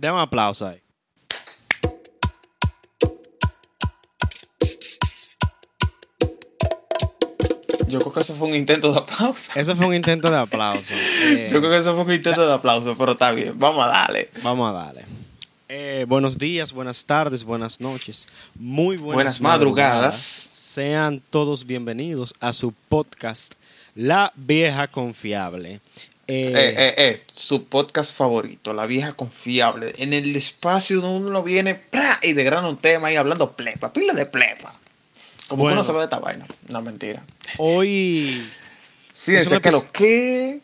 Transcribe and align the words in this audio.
Dame 0.00 0.14
un 0.14 0.22
aplauso 0.22 0.66
ahí. 0.66 0.80
Yo 7.86 7.98
creo 7.98 8.12
que 8.12 8.20
eso 8.20 8.34
fue 8.34 8.48
un 8.48 8.54
intento 8.54 8.92
de 8.92 8.98
aplauso. 8.98 9.52
Eso 9.54 9.76
fue 9.76 9.88
un 9.88 9.94
intento 9.94 10.30
de 10.30 10.38
aplauso. 10.38 10.94
Eh, 10.94 11.48
Yo 11.52 11.58
creo 11.58 11.70
que 11.70 11.76
eso 11.76 11.94
fue 11.94 12.04
un 12.04 12.12
intento 12.14 12.46
de 12.46 12.54
aplauso, 12.54 12.96
pero 12.96 13.12
está 13.12 13.32
bien. 13.32 13.58
Vamos 13.58 13.84
a 13.84 13.88
darle. 13.88 14.30
Vamos 14.42 14.70
a 14.70 14.72
darle. 14.72 15.04
Eh, 15.68 16.06
buenos 16.08 16.38
días, 16.38 16.72
buenas 16.72 17.04
tardes, 17.04 17.44
buenas 17.44 17.78
noches, 17.78 18.26
muy 18.54 18.96
buenas, 18.96 19.14
Buenas 19.14 19.40
madrugadas. 19.42 20.16
Sean 20.16 21.20
todos 21.28 21.66
bienvenidos 21.66 22.34
a 22.40 22.54
su 22.54 22.72
podcast, 22.88 23.54
La 23.94 24.32
Vieja 24.34 24.88
Confiable. 24.88 25.80
Eh, 26.30 26.52
Eh, 26.54 26.74
eh, 26.76 26.94
eh, 26.96 27.22
su 27.34 27.64
podcast 27.66 28.14
favorito, 28.14 28.72
La 28.72 28.86
Vieja 28.86 29.12
Confiable. 29.14 29.94
En 29.98 30.12
el 30.12 30.34
espacio 30.36 31.00
donde 31.00 31.28
uno 31.28 31.42
viene 31.42 31.74
¡pra! 31.74 32.18
y 32.22 32.32
de 32.34 32.44
gran 32.44 32.64
un 32.64 32.76
tema 32.76 33.10
y 33.12 33.16
hablando 33.16 33.52
plepa, 33.52 33.92
pila 33.92 34.12
de 34.14 34.26
plepa. 34.26 34.78
Como 35.48 35.64
Bueno. 35.64 35.74
que 35.74 35.78
uno 35.80 35.84
sabe 35.84 35.98
de 35.98 36.04
esta 36.04 36.18
vaina. 36.20 36.46
No, 36.68 36.80
mentira. 36.82 37.24
Hoy 37.58 38.40
Sí, 39.12 39.34
Es 39.34 39.48
que 39.48 39.70
lo 39.70 39.82
que. 39.92 40.60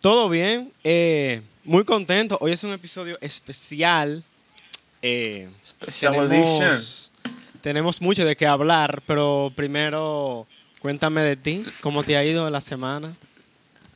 todo 0.00 0.28
bien, 0.28 0.70
eh, 0.84 1.40
muy 1.64 1.84
contento. 1.84 2.36
Hoy 2.40 2.52
es 2.52 2.62
un 2.62 2.72
episodio 2.72 3.18
especial. 3.20 4.22
Eh, 5.02 5.48
Special 5.66 6.14
edition. 6.14 6.58
tenemos, 6.58 7.12
tenemos 7.60 8.02
mucho 8.02 8.24
de 8.24 8.36
qué 8.36 8.46
hablar, 8.46 9.02
pero 9.06 9.52
primero 9.56 10.46
cuéntame 10.80 11.22
de 11.22 11.36
ti, 11.36 11.64
cómo 11.80 12.04
te 12.04 12.16
ha 12.16 12.24
ido 12.24 12.48
la 12.50 12.60
semana. 12.60 13.12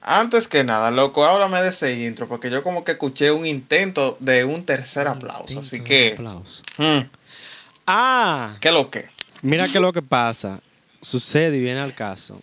Antes 0.03 0.49
que 0.49 0.65
nada, 0.65 0.91
loco, 0.91 1.25
háblame 1.27 1.61
de 1.63 1.69
ese 1.69 1.93
intro, 2.05 2.27
porque 2.27 2.51
yo 2.51 2.63
como 2.63 2.85
que 2.85 2.93
escuché 2.93 3.31
un 3.31 3.47
intento 3.47 4.17
de 4.21 4.45
un 4.45 4.65
tercer 4.65 5.07
aplauso. 5.09 5.61
Así 5.61 5.81
que. 5.81 6.13
aplauso. 6.15 6.63
hmm, 6.79 7.01
Ah, 7.87 8.57
¿Qué 8.61 8.71
lo 8.71 8.91
que? 8.91 9.09
mira 9.43 9.69
que 9.69 9.81
lo 9.81 9.93
que 9.93 10.03
pasa. 10.03 10.61
Sucede 11.03 11.57
y 11.57 11.61
viene 11.61 11.81
al 11.81 11.95
caso 11.95 12.41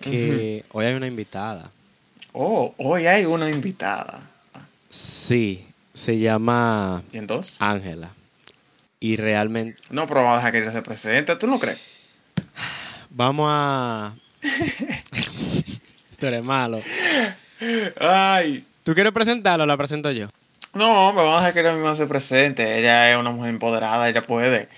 que 0.00 0.64
hoy 0.72 0.86
hay 0.86 0.94
una 0.94 1.06
invitada. 1.06 1.70
Oh, 2.32 2.74
hoy 2.78 3.06
hay 3.06 3.24
una 3.26 3.48
invitada. 3.50 4.28
Sí, 4.88 5.66
se 5.94 6.18
llama 6.18 7.02
¿Y 7.12 7.18
entonces? 7.18 7.56
Ángela. 7.60 8.10
Y 9.00 9.16
realmente 9.16 9.80
No, 9.90 10.06
pero 10.06 10.28
a 10.28 10.36
dejar 10.36 10.52
que 10.52 10.58
ella 10.58 10.72
se 10.72 10.82
presente, 10.82 11.34
¿tú 11.36 11.46
no 11.46 11.58
crees? 11.58 12.06
vamos 13.10 13.48
a... 13.50 14.14
Tú 16.22 16.28
eres 16.28 16.44
malo. 16.44 16.80
Ay. 17.98 18.64
¿Tú 18.84 18.94
quieres 18.94 19.12
presentarlo 19.12 19.64
o 19.64 19.66
la 19.66 19.76
presento 19.76 20.12
yo? 20.12 20.28
No, 20.72 21.12
vamos 21.12 21.34
a 21.34 21.38
dejar 21.38 21.52
que 21.52 21.60
ella 21.62 21.72
misma 21.72 21.96
se 21.96 22.06
presente. 22.06 22.78
Ella 22.78 23.10
es 23.10 23.18
una 23.18 23.32
mujer 23.32 23.50
empoderada, 23.50 24.08
ella 24.08 24.22
puede. 24.22 24.68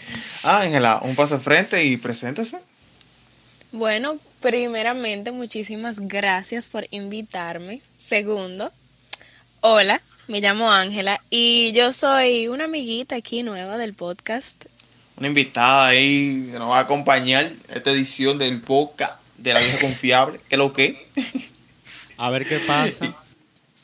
Ángela, 0.43 1.01
un 1.03 1.15
paso 1.15 1.35
al 1.35 1.43
frente 1.43 1.85
y 1.85 1.99
preséntese. 1.99 2.61
Bueno, 3.73 4.17
primeramente, 4.41 5.33
muchísimas 5.33 6.01
gracias 6.01 6.71
por 6.71 6.87
invitarme. 6.91 7.83
Segundo, 7.95 8.73
hola, 9.61 10.01
me 10.29 10.41
llamo 10.41 10.73
Ángela 10.73 11.21
y 11.29 11.75
yo 11.75 11.93
soy 11.93 12.49
una 12.49 12.65
amiguita 12.65 13.17
aquí 13.17 13.43
nueva 13.43 13.77
del 13.77 13.93
podcast. 13.93 14.65
Una 15.19 15.27
invitada 15.27 15.89
ahí 15.89 16.49
que 16.51 16.59
nos 16.59 16.71
va 16.71 16.79
a 16.79 16.81
acompañar 16.81 17.53
esta 17.69 17.91
edición 17.91 18.39
del 18.39 18.63
podcast 18.63 19.24
de 19.45 19.53
la 19.55 19.61
vieja 19.61 19.79
confiable. 19.81 20.41
¿Qué 20.49 20.57
lo 20.57 20.73
que? 20.73 21.07
A 22.17 22.31
ver 22.31 22.47
qué 22.47 22.59
pasa. 22.59 23.15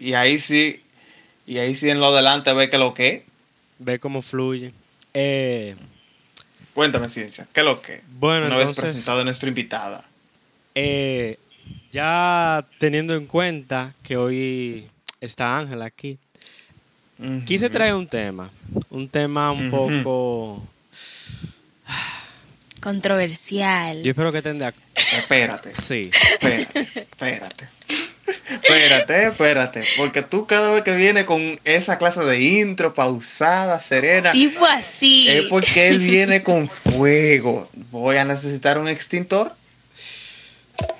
Y 0.02 0.14
ahí 0.14 0.38
sí, 0.38 0.80
y 1.46 1.58
ahí 1.58 1.74
sí 1.74 1.90
en 1.90 2.00
lo 2.00 2.06
adelante 2.06 2.50
ve 2.54 2.70
que 2.70 2.78
lo 2.78 2.94
que. 2.94 3.26
Ve 3.78 3.98
cómo 3.98 4.22
fluye. 4.22 4.72
Eh, 5.12 5.76
Cuéntame, 6.72 7.10
ciencia, 7.10 7.46
¿qué 7.52 7.62
lo 7.62 7.82
que? 7.82 8.00
Bueno, 8.18 8.46
Una 8.46 8.54
vez 8.56 8.62
entonces- 8.70 8.84
presentado 8.84 9.20
a 9.20 9.24
nuestra 9.24 9.50
invitada. 9.50 10.08
eh, 10.74 11.36
ya 11.92 12.66
teniendo 12.78 13.14
en 13.14 13.26
cuenta 13.26 13.92
que 14.02 14.16
hoy 14.16 14.88
está 15.20 15.58
Ángela 15.58 15.84
aquí, 15.84 16.16
quise 17.44 17.68
traer 17.68 17.92
un 17.92 18.06
tema. 18.06 18.50
Un 18.88 19.06
tema 19.06 19.52
un 19.52 19.70
poco... 19.70 20.62
Controversial. 22.80 24.02
Yo 24.02 24.10
espero 24.10 24.32
que 24.32 24.38
estén 24.38 24.58
de 24.58 24.66
ac- 24.66 24.74
Espérate. 25.16 25.74
Sí. 25.74 26.10
Espérate, 26.12 26.80
espérate. 26.94 27.68
Espérate, 28.50 29.26
espérate. 29.26 29.84
Porque 29.96 30.22
tú 30.22 30.46
cada 30.46 30.70
vez 30.70 30.82
que 30.82 30.92
vienes 30.92 31.24
con 31.24 31.60
esa 31.64 31.98
clase 31.98 32.20
de 32.24 32.40
intro 32.40 32.94
pausada, 32.94 33.80
serena, 33.80 34.30
Tipo 34.32 34.64
así. 34.66 35.28
es 35.28 35.44
porque 35.44 35.88
él 35.88 35.98
viene 35.98 36.42
con 36.42 36.68
fuego. 36.68 37.68
Voy 37.90 38.16
a 38.16 38.24
necesitar 38.24 38.78
un 38.78 38.88
extintor. 38.88 39.52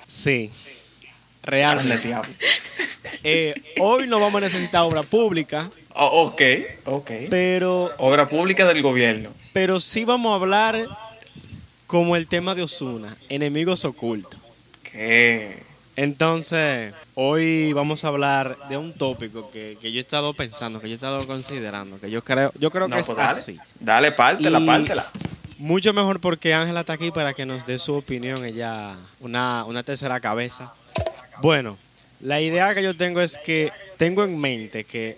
Sí. 0.07 0.51
Diablo. 1.49 1.81
Eh, 3.23 3.53
hoy 3.79 4.07
no 4.07 4.19
vamos 4.19 4.41
a 4.41 4.45
necesitar 4.45 4.81
obra 4.81 5.01
pública, 5.03 5.69
Oh, 5.93 6.27
ok, 6.27 6.41
ok. 6.85 7.11
pero, 7.29 7.91
Obra 7.97 8.29
pública 8.29 8.65
del 8.65 8.81
gobierno. 8.81 9.33
pero 9.53 9.79
sí 9.79 10.05
vamos 10.05 10.31
a 10.31 10.35
hablar 10.35 10.87
como 11.91 12.15
el 12.15 12.25
tema 12.25 12.55
de 12.55 12.63
Osuna, 12.63 13.17
enemigos 13.27 13.83
ocultos. 13.83 14.39
¿Qué? 14.81 15.61
Entonces, 15.97 16.93
hoy 17.15 17.73
vamos 17.73 18.05
a 18.05 18.07
hablar 18.07 18.57
de 18.69 18.77
un 18.77 18.93
tópico 18.93 19.51
que, 19.51 19.77
que 19.81 19.91
yo 19.91 19.97
he 19.97 19.99
estado 19.99 20.33
pensando, 20.33 20.79
que 20.79 20.87
yo 20.87 20.93
he 20.93 20.95
estado 20.95 21.27
considerando, 21.27 21.99
que 21.99 22.09
yo 22.09 22.23
creo, 22.23 22.53
yo 22.57 22.71
creo 22.71 22.85
que 22.87 22.91
No, 22.93 22.97
es 22.97 23.05
pues 23.05 23.17
dale. 23.17 23.31
así. 23.37 23.59
Dale, 23.77 24.11
pártela, 24.13 24.59
Y- 24.61 24.65
pártela. 24.65 25.11
Mucho 25.57 25.93
mejor 25.93 26.21
porque 26.21 26.53
Ángela 26.53 26.79
está 26.79 26.93
aquí 26.93 27.11
para 27.11 27.33
que 27.33 27.45
nos 27.45 27.65
dé 27.65 27.77
su 27.77 27.93
opinión, 27.93 28.43
ella, 28.45 28.95
una, 29.19 29.65
una 29.65 29.83
tercera 29.83 30.19
cabeza. 30.21 30.73
Bueno, 31.41 31.77
la 32.21 32.39
idea 32.39 32.73
que 32.73 32.81
yo 32.83 32.95
tengo 32.95 33.19
es 33.19 33.37
que 33.37 33.71
tengo 33.97 34.23
en 34.23 34.39
mente 34.39 34.85
que 34.85 35.17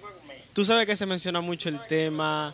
tú 0.53 0.65
sabes 0.65 0.87
que 0.87 0.97
se 0.97 1.05
menciona 1.05 1.39
mucho 1.39 1.69
el 1.69 1.79
tema 1.87 2.53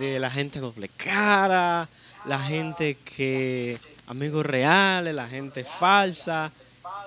de 0.00 0.18
la 0.18 0.30
gente 0.32 0.58
doble 0.58 0.90
cara, 0.96 1.88
la 2.26 2.38
gente 2.38 2.96
que 3.16 3.78
amigos 4.06 4.44
reales, 4.46 5.14
la 5.14 5.28
gente 5.28 5.64
falsa, 5.64 6.52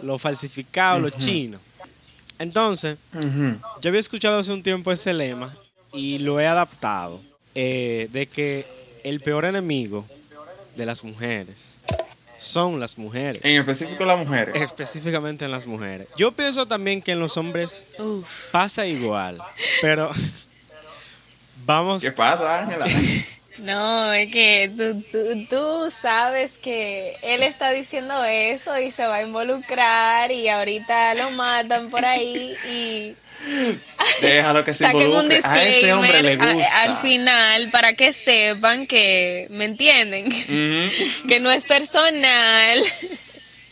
los 0.02 0.22
falsificados, 0.22 1.02
los 1.02 1.18
chinos. 1.18 1.62
Entonces, 2.38 2.98
yo 3.82 3.90
había 3.90 4.00
escuchado 4.00 4.40
hace 4.40 4.54
un 4.54 4.64
tiempo 4.64 4.92
ese 4.92 5.14
lema 5.14 5.54
y 5.94 6.20
lo 6.20 6.40
he 6.40 6.48
adaptado 6.48 7.20
eh, 7.56 8.08
de 8.12 8.28
que 8.28 8.66
el 9.04 9.20
peor 9.20 9.46
enemigo 9.46 10.06
de 10.76 10.86
las 10.86 11.04
mujeres 11.04 11.76
son 12.38 12.80
las 12.80 12.98
mujeres, 12.98 13.42
En 13.44 13.60
específico 13.60 14.06
las 14.06 14.18
mujeres. 14.18 14.56
específicamente 14.62 15.44
en 15.44 15.52
las 15.52 15.68
mujeres. 15.68 16.08
Yo 16.16 16.32
pienso 16.32 16.66
también 16.66 17.02
que 17.02 17.12
en 17.12 17.20
los 17.20 17.36
hombres 17.36 17.86
Uf. 17.98 18.26
pasa 18.52 18.86
igual, 18.88 19.38
pero 19.82 20.10
vamos, 21.66 22.02
¿Qué 22.02 22.12
pasa, 22.14 22.62
Ángela? 22.62 22.86
No, 23.62 24.14
es 24.14 24.32
que 24.32 24.72
tú, 24.76 25.04
tú, 25.12 25.46
tú 25.50 25.92
sabes 25.92 26.58
que 26.58 27.16
él 27.24 27.44
está 27.44 27.72
diciendo 27.72 28.24
eso 28.24 28.78
y 28.80 28.92
se 28.92 29.06
va 29.06 29.18
a 29.18 29.22
involucrar 29.24 30.32
y 30.32 30.48
ahorita 30.48 31.14
lo 31.16 31.32
matan 31.32 31.90
por 31.90 32.06
ahí 32.06 32.56
y 32.70 33.16
Déjalo 34.22 34.64
que 34.66 34.74
se 34.74 34.84
saquen 34.86 35.08
un 35.12 35.24
involucre. 35.26 35.42
A 35.46 35.66
ese 35.66 35.94
hombre 35.94 36.22
le 36.22 36.30
disclaimer 36.32 36.50
a- 36.50 36.54
gusta. 36.54 36.82
al 36.84 36.98
final 36.98 37.70
para 37.72 37.94
que 37.94 38.14
sepan 38.14 38.86
que, 38.88 39.48
¿me 39.50 39.66
entienden? 39.66 40.30
Que 41.28 41.40
no 41.40 41.52
es 41.52 41.66
personal. 41.66 42.80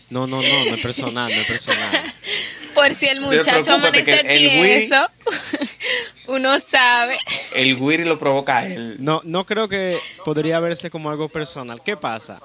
no, 0.09 0.27
no, 0.27 0.41
no, 0.41 0.65
no 0.65 0.75
es 0.75 0.81
personal, 0.81 1.29
no 1.33 1.41
es 1.41 1.47
personal. 1.47 2.03
Por 2.73 2.93
si 2.93 3.07
el 3.07 3.21
muchacho 3.21 3.73
amanece 3.73 4.23
tieso, 4.23 5.09
uno 6.27 6.59
sabe. 6.59 7.17
El 7.53 7.75
Wiri 7.75 8.05
lo 8.05 8.19
provoca 8.19 8.57
a 8.59 8.67
él. 8.67 8.97
No, 8.99 9.21
no 9.23 9.45
creo 9.45 9.67
que 9.67 9.97
podría 10.25 10.59
verse 10.59 10.89
como 10.89 11.09
algo 11.09 11.29
personal. 11.29 11.81
¿Qué 11.83 11.97
pasa? 11.97 12.39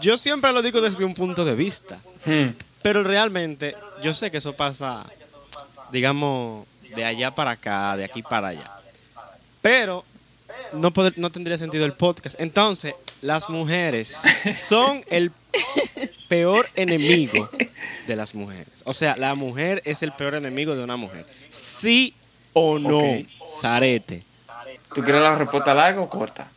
Yo 0.00 0.16
siempre 0.16 0.52
lo 0.52 0.62
digo 0.62 0.80
desde 0.80 1.04
un 1.04 1.14
punto 1.14 1.44
de 1.44 1.54
vista. 1.54 1.98
Hmm. 2.24 2.48
Pero 2.82 3.02
realmente 3.02 3.76
yo 4.02 4.14
sé 4.14 4.30
que 4.30 4.38
eso 4.38 4.52
pasa, 4.54 5.04
digamos, 5.90 6.66
de 6.94 7.04
allá 7.04 7.34
para 7.34 7.52
acá, 7.52 7.96
de 7.96 8.04
aquí 8.04 8.22
para 8.22 8.48
allá. 8.48 8.70
Pero 9.60 10.04
no, 10.72 10.92
poder- 10.92 11.14
no 11.16 11.30
tendría 11.30 11.58
sentido 11.58 11.84
el 11.84 11.92
podcast. 11.94 12.40
Entonces, 12.40 12.94
las 13.20 13.48
mujeres 13.48 14.20
son 14.66 15.04
el 15.08 15.32
peor 16.28 16.68
enemigo 16.74 17.48
de 18.06 18.16
las 18.16 18.34
mujeres. 18.34 18.68
O 18.84 18.94
sea, 18.94 19.16
la 19.16 19.34
mujer 19.34 19.82
es 19.84 20.02
el 20.02 20.12
peor 20.12 20.34
enemigo 20.34 20.76
de 20.76 20.84
una 20.84 20.96
mujer. 20.96 21.26
Sí 21.48 22.14
o 22.58 22.78
no, 22.78 22.98
Ok. 22.98 23.26
Zarete. 23.60 24.22
¿Tú 24.94 25.02
quieres 25.02 25.22
la 25.22 25.34
respuesta 25.34 25.74
larga 25.74 26.00
o 26.00 26.08
corta? 26.08 26.50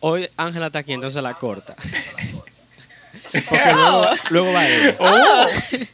Hoy 0.00 0.28
Ángela 0.36 0.66
está 0.66 0.80
aquí, 0.80 0.92
entonces 0.92 1.22
la 1.22 1.34
corta. 1.34 1.74
Porque 3.32 3.72
luego, 3.72 4.06
luego 4.30 4.52
va 4.52 4.68
ella. 4.68 4.96
Oh. 4.98 5.46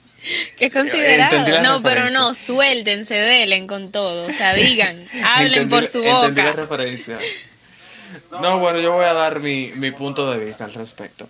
Qué 0.57 0.71
considerado. 0.71 1.63
No, 1.63 1.83
pero 1.83 2.11
no, 2.11 2.35
suéltense, 2.35 3.15
delen 3.15 3.67
con 3.67 3.93
todo. 3.93 4.27
O 4.27 4.33
sea, 4.33 4.55
digan, 4.55 5.09
hablen 5.25 5.69
por 5.69 5.87
su 5.87 6.03
boca. 6.03 6.27
Entendí 6.27 6.43
la 6.43 6.53
referencia. 6.53 7.19
No, 8.31 8.59
bueno, 8.59 8.81
yo 8.81 8.93
voy 8.93 9.05
a 9.05 9.13
dar 9.13 9.41
mi, 9.41 9.73
mi 9.75 9.91
punto 9.91 10.31
de 10.31 10.45
vista 10.45 10.65
al 10.65 10.75
respecto. 10.75 11.29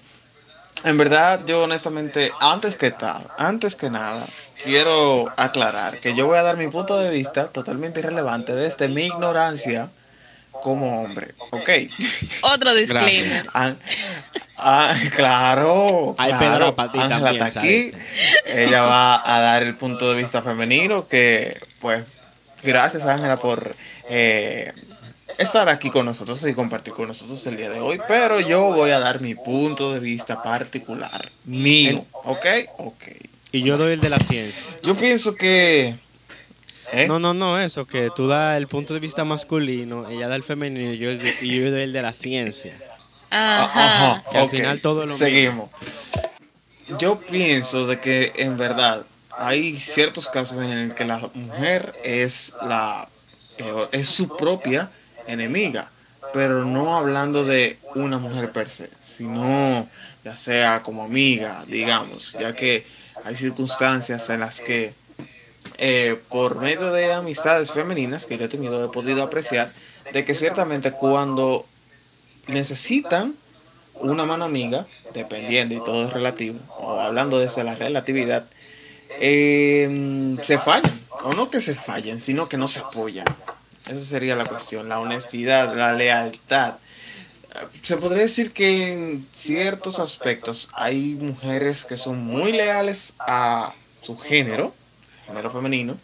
En 0.84 0.96
verdad, 0.96 1.40
yo 1.46 1.64
honestamente, 1.64 2.30
antes 2.40 2.76
que 2.76 2.90
tal, 2.90 3.26
antes 3.36 3.74
que 3.74 3.90
nada, 3.90 4.26
quiero 4.62 5.26
aclarar 5.36 5.98
que 5.98 6.14
yo 6.14 6.26
voy 6.26 6.38
a 6.38 6.42
dar 6.42 6.56
mi 6.56 6.68
punto 6.68 6.98
de 6.98 7.10
vista 7.10 7.48
totalmente 7.48 8.00
irrelevante 8.00 8.54
desde 8.54 8.88
mi 8.88 9.06
ignorancia 9.06 9.90
como 10.62 11.02
hombre, 11.02 11.34
¿ok? 11.50 11.68
Otro 12.42 12.74
disclaimer. 12.74 13.46
Ah, 13.54 13.74
ah, 14.56 14.94
claro, 15.14 16.14
Hay 16.18 16.30
claro. 16.30 16.74
Pedro 16.74 17.02
Ángela 17.02 17.30
está 17.32 17.60
aquí. 17.60 17.92
Ella 18.46 18.82
va 18.82 19.22
a 19.24 19.40
dar 19.40 19.62
el 19.62 19.76
punto 19.76 20.10
de 20.10 20.16
vista 20.20 20.42
femenino 20.42 21.08
que, 21.08 21.60
pues, 21.80 22.04
gracias 22.62 23.04
Ángela 23.04 23.36
por 23.36 23.76
eh, 24.08 24.72
estar 25.36 25.68
aquí 25.68 25.90
con 25.90 26.06
nosotros 26.06 26.44
y 26.46 26.54
compartir 26.54 26.94
con 26.94 27.08
nosotros 27.08 27.46
el 27.46 27.56
día 27.56 27.70
de 27.70 27.80
hoy. 27.80 28.00
Pero 28.08 28.40
yo 28.40 28.66
voy 28.66 28.90
a 28.90 28.98
dar 28.98 29.20
mi 29.20 29.34
punto 29.34 29.92
de 29.92 30.00
vista 30.00 30.42
particular, 30.42 31.30
mío, 31.44 32.04
¿ok? 32.24 32.46
Ok. 32.78 33.04
Y 33.52 33.62
yo 33.62 33.76
doy 33.76 33.94
el 33.94 34.00
de 34.00 34.10
la 34.10 34.18
ciencia. 34.18 34.66
Yo 34.82 34.94
pienso 34.96 35.34
que... 35.34 35.96
¿eh? 36.92 37.06
No, 37.06 37.18
no, 37.18 37.34
no, 37.34 37.60
eso, 37.60 37.86
que 37.86 38.10
tú 38.14 38.28
das 38.28 38.56
el 38.56 38.68
punto 38.68 38.94
de 38.94 39.00
vista 39.00 39.24
masculino, 39.24 40.08
ella 40.08 40.28
da 40.28 40.36
el 40.36 40.42
femenino 40.42 40.92
y 40.92 40.98
yo, 40.98 41.10
y 41.10 41.60
yo 41.60 41.70
doy 41.70 41.82
el 41.82 41.92
de 41.92 42.02
la 42.02 42.12
ciencia. 42.12 42.74
Ajá. 43.30 44.12
Ajá, 44.12 44.24
Que 44.30 44.38
al 44.38 44.48
final 44.48 44.80
todo 44.80 45.04
lo 45.04 45.14
Seguimos. 45.14 45.70
Yo 46.98 47.20
pienso 47.20 47.86
de 47.86 48.00
que 48.00 48.32
en 48.36 48.56
verdad 48.56 49.04
hay 49.36 49.76
ciertos 49.76 50.28
casos 50.28 50.58
en 50.62 50.70
el 50.70 50.94
que 50.94 51.04
la 51.04 51.18
mujer 51.34 51.94
es 52.02 52.54
la 52.62 53.08
peor, 53.58 53.88
es 53.92 54.08
su 54.08 54.36
propia 54.36 54.90
enemiga, 55.28 55.90
pero 56.32 56.64
no 56.64 56.96
hablando 56.96 57.44
de 57.44 57.78
una 57.94 58.18
mujer 58.18 58.50
per 58.50 58.68
se, 58.68 58.90
sino 59.02 59.88
ya 60.24 60.36
sea 60.36 60.82
como 60.82 61.04
amiga, 61.04 61.64
digamos, 61.66 62.36
ya 62.38 62.54
que 62.54 62.84
hay 63.24 63.34
circunstancias 63.34 64.28
en 64.30 64.40
las 64.40 64.60
que 64.60 64.94
eh, 65.78 66.18
por 66.28 66.56
medio 66.56 66.92
de 66.92 67.12
amistades 67.12 67.70
femeninas 67.72 68.26
que 68.26 68.36
yo 68.36 68.46
he 68.46 68.48
tenido 68.48 68.84
he 68.84 68.88
podido 68.88 69.22
apreciar 69.22 69.70
de 70.12 70.24
que 70.24 70.34
ciertamente 70.34 70.92
cuando 70.92 71.66
necesitan 72.46 73.36
una 73.94 74.24
mano 74.24 74.44
amiga, 74.44 74.86
dependiendo 75.12 75.74
y 75.74 75.78
todo 75.78 76.06
es 76.06 76.12
relativo, 76.12 76.58
o 76.78 76.98
hablando 76.98 77.38
desde 77.38 77.64
la 77.64 77.74
relatividad, 77.74 78.46
eh, 79.20 80.36
se 80.42 80.58
fallan, 80.58 80.98
o 81.24 81.32
no 81.32 81.50
que 81.50 81.60
se 81.60 81.74
fallen, 81.74 82.20
sino 82.20 82.48
que 82.48 82.56
no 82.56 82.68
se 82.68 82.80
apoyan. 82.80 83.26
Esa 83.88 84.04
sería 84.04 84.36
la 84.36 84.44
cuestión, 84.44 84.88
la 84.88 85.00
honestidad, 85.00 85.74
la 85.74 85.92
lealtad. 85.92 86.74
Se 87.82 87.96
podría 87.96 88.22
decir 88.22 88.52
que 88.52 88.92
en 88.92 89.26
ciertos 89.32 89.98
aspectos 89.98 90.68
hay 90.74 91.16
mujeres 91.20 91.84
que 91.84 91.96
son 91.96 92.18
muy 92.18 92.52
leales 92.52 93.14
a 93.18 93.74
su 94.02 94.16
género, 94.16 94.74
género 95.26 95.50
femenino, 95.50 95.98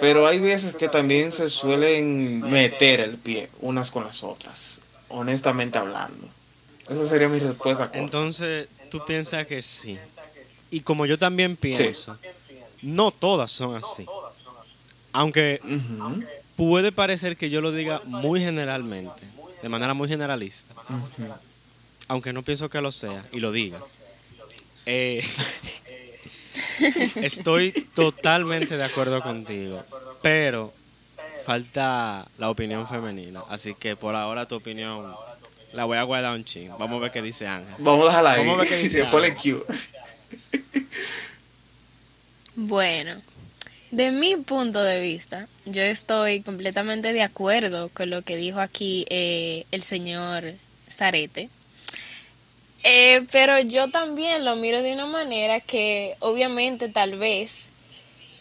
pero 0.00 0.26
hay 0.26 0.38
veces 0.38 0.74
que 0.74 0.88
también 0.88 1.32
se 1.32 1.48
suelen 1.48 2.40
meter 2.40 3.00
el 3.00 3.18
pie 3.18 3.50
unas 3.60 3.90
con 3.90 4.04
las 4.04 4.22
otras, 4.22 4.80
honestamente 5.08 5.78
hablando. 5.78 6.28
Esa 6.88 7.06
sería 7.06 7.28
mi 7.28 7.38
respuesta. 7.38 7.84
corta. 7.84 7.98
Entonces, 7.98 8.68
tú 8.90 9.04
piensas 9.04 9.46
que 9.46 9.62
sí. 9.62 9.98
Y 10.70 10.80
como 10.80 11.06
yo 11.06 11.18
también 11.18 11.56
pienso, 11.56 12.18
no 12.80 13.12
todas 13.12 13.52
son 13.52 13.76
así. 13.76 14.06
Aunque 15.12 15.60
puede 16.56 16.92
parecer 16.92 17.36
que 17.36 17.50
yo 17.50 17.60
lo 17.60 17.72
diga 17.72 18.02
muy 18.04 18.40
generalmente, 18.40 19.22
de 19.62 19.68
manera 19.68 19.94
muy 19.94 20.08
generalista, 20.08 20.74
aunque 22.08 22.32
no 22.32 22.42
pienso 22.42 22.68
que 22.68 22.80
lo 22.80 22.92
sea, 22.92 23.24
y 23.32 23.40
lo 23.40 23.52
diga. 23.52 23.80
Eh, 24.86 25.24
estoy 27.16 27.72
totalmente 27.94 28.76
de 28.76 28.84
acuerdo 28.84 29.22
contigo, 29.22 29.84
pero 30.20 30.72
falta 31.44 32.26
la 32.38 32.50
opinión 32.50 32.86
femenina. 32.86 33.42
Así 33.48 33.74
que 33.74 33.96
por 33.96 34.14
ahora 34.14 34.46
tu 34.46 34.56
opinión 34.56 35.14
la 35.72 35.84
voy 35.84 35.98
a 35.98 36.02
guardar 36.02 36.34
un 36.34 36.44
ching. 36.44 36.70
Vamos 36.78 36.98
a 36.98 37.00
ver 37.02 37.12
qué 37.12 37.22
dice 37.22 37.46
Ángel. 37.46 37.74
Vamos 37.78 38.04
a 38.04 38.08
dejarla 38.08 38.32
ahí. 38.32 38.38
Vamos 38.40 38.54
a 38.54 38.60
ver 38.60 38.68
qué 38.68 38.76
dice. 38.82 39.08
Q. 39.10 39.64
Bueno, 42.54 43.20
de 43.92 44.10
mi 44.10 44.36
punto 44.36 44.82
de 44.82 45.00
vista, 45.00 45.46
yo 45.66 45.82
estoy 45.82 46.40
completamente 46.42 47.12
de 47.12 47.22
acuerdo 47.22 47.90
con 47.90 48.10
lo 48.10 48.22
que 48.22 48.36
dijo 48.36 48.58
aquí 48.60 49.06
eh, 49.10 49.66
el 49.70 49.82
señor 49.84 50.54
Zarete. 50.90 51.48
Eh, 52.84 53.24
pero 53.30 53.60
yo 53.60 53.90
también 53.90 54.44
lo 54.44 54.56
miro 54.56 54.82
de 54.82 54.94
una 54.94 55.06
manera 55.06 55.60
que 55.60 56.16
obviamente 56.18 56.88
tal 56.88 57.16
vez 57.16 57.66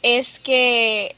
es 0.01 0.39
que 0.39 1.15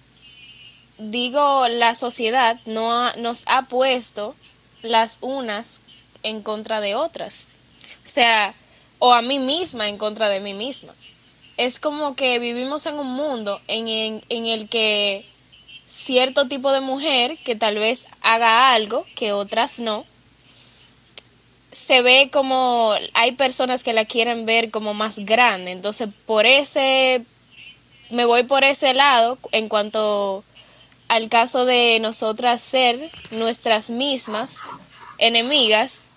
digo 0.98 1.68
la 1.70 1.96
sociedad 1.96 2.60
no 2.66 2.92
ha- 2.92 3.16
nos 3.16 3.44
ha 3.46 3.68
puesto 3.68 4.36
las 4.82 5.20
unas 5.22 5.80
en 6.24 6.42
contra 6.42 6.82
de 6.82 6.96
otras. 6.96 7.56
O 8.04 8.08
sea, 8.08 8.54
o 9.00 9.14
a 9.14 9.22
mí 9.22 9.40
misma 9.40 9.88
en 9.88 9.98
contra 9.98 10.28
de 10.28 10.40
mí 10.42 10.54
misma. 10.54 10.94
Es 11.58 11.80
como 11.80 12.16
que 12.16 12.40
vivimos 12.40 12.86
en 12.86 12.96
un 12.96 13.14
mundo 13.14 13.62
en, 13.68 13.88
en, 13.88 14.22
en 14.30 14.46
el 14.46 14.70
que 14.70 15.26
cierto 15.88 16.48
tipo 16.48 16.72
de 16.72 16.82
mujer 16.82 17.38
que 17.44 17.56
tal 17.56 17.78
vez 17.78 18.08
haga 18.22 18.74
algo 18.74 19.06
que 19.16 19.32
otras 19.32 19.80
no, 19.80 20.06
se 21.74 22.02
ve 22.02 22.30
como 22.32 22.94
hay 23.14 23.34
personas 23.34 23.84
que 23.84 23.94
la 23.94 24.06
quieren 24.06 24.46
ver 24.46 24.72
como 24.72 24.94
más 24.94 25.20
grande. 25.20 25.72
Entonces, 25.72 26.08
por 26.26 26.46
ese, 26.46 27.26
me 28.10 28.26
voy 28.26 28.44
por 28.44 28.64
ese 28.64 28.94
lado 28.94 29.38
en 29.52 29.70
cuanto 29.70 30.44
al 31.08 31.30
caso 31.30 31.66
de 31.66 32.00
nosotras 32.00 32.62
ser 32.62 33.12
nuestras 33.32 33.90
mismas 33.90 34.62
enemigas. 35.18 36.10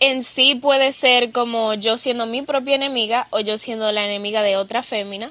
En 0.00 0.24
sí 0.24 0.54
puede 0.54 0.92
ser 0.92 1.30
como 1.30 1.74
yo 1.74 1.98
siendo 1.98 2.26
mi 2.26 2.42
propia 2.42 2.74
enemiga 2.74 3.26
o 3.30 3.40
yo 3.40 3.58
siendo 3.58 3.92
la 3.92 4.04
enemiga 4.04 4.42
de 4.42 4.56
otra 4.56 4.82
fémina, 4.82 5.30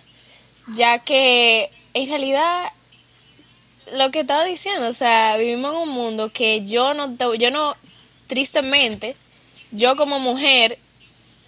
ya 0.73 0.99
que 0.99 1.71
en 1.93 2.09
realidad 2.09 2.71
lo 3.93 4.11
que 4.11 4.21
estaba 4.21 4.43
diciendo, 4.45 4.87
o 4.87 4.93
sea, 4.93 5.37
vivimos 5.37 5.73
en 5.73 5.81
un 5.81 5.89
mundo 5.89 6.29
que 6.31 6.63
yo 6.65 6.93
no, 6.93 7.15
yo 7.35 7.49
no, 7.49 7.75
tristemente, 8.27 9.15
yo 9.71 9.95
como 9.95 10.19
mujer 10.19 10.77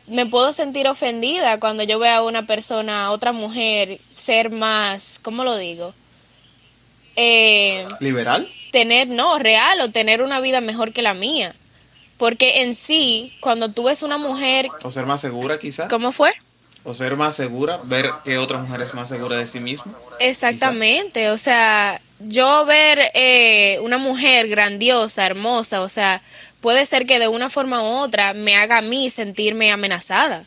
me 0.08 0.26
puedo 0.26 0.52
sentir 0.52 0.88
ofendida 0.88 1.60
cuando 1.60 1.84
yo 1.84 2.00
veo 2.00 2.16
a 2.16 2.24
una 2.24 2.48
persona, 2.48 3.06
a 3.06 3.12
otra 3.12 3.32
mujer, 3.32 4.00
ser 4.08 4.50
más, 4.50 5.20
¿cómo 5.22 5.44
lo 5.44 5.58
digo? 5.58 5.94
Eh, 7.16 7.88
¿Liberal? 8.00 8.50
tener, 8.72 9.08
no, 9.08 9.38
real 9.38 9.80
o 9.82 9.92
tener 9.92 10.22
una 10.22 10.40
vida 10.40 10.62
mejor 10.62 10.94
que 10.94 11.02
la 11.02 11.14
mía. 11.14 11.54
Porque 12.22 12.62
en 12.62 12.76
sí, 12.76 13.36
cuando 13.40 13.70
tú 13.70 13.86
ves 13.86 14.04
una 14.04 14.20
mujer, 14.20 14.68
¿O 14.84 14.92
ser 14.92 15.08
más 15.08 15.22
segura 15.22 15.58
quizá? 15.58 15.88
¿cómo 15.88 16.12
fue? 16.12 16.30
¿O 16.84 16.94
ser 16.94 17.16
más 17.16 17.36
segura? 17.36 17.80
¿Ver 17.84 18.12
que 18.24 18.38
otra 18.38 18.60
mujer 18.60 18.80
es 18.82 18.94
más 18.94 19.10
segura 19.10 19.38
de 19.38 19.48
sí 19.48 19.60
misma? 19.60 19.98
Exactamente, 20.20 21.32
o 21.32 21.40
sea, 21.40 22.00
yo 22.20 22.64
ver 22.66 23.10
eh, 23.16 23.80
una 23.82 23.98
mujer 23.98 24.48
grandiosa, 24.50 25.26
hermosa, 25.26 25.82
o 25.82 25.90
sea, 25.90 26.22
puede 26.60 26.86
ser 26.86 27.08
que 27.08 27.18
de 27.18 27.28
una 27.28 27.50
forma 27.50 27.82
u 27.82 27.88
otra 27.88 28.36
me 28.36 28.56
haga 28.56 28.78
a 28.78 28.82
mí 28.84 29.10
sentirme 29.10 29.72
amenazada. 29.72 30.46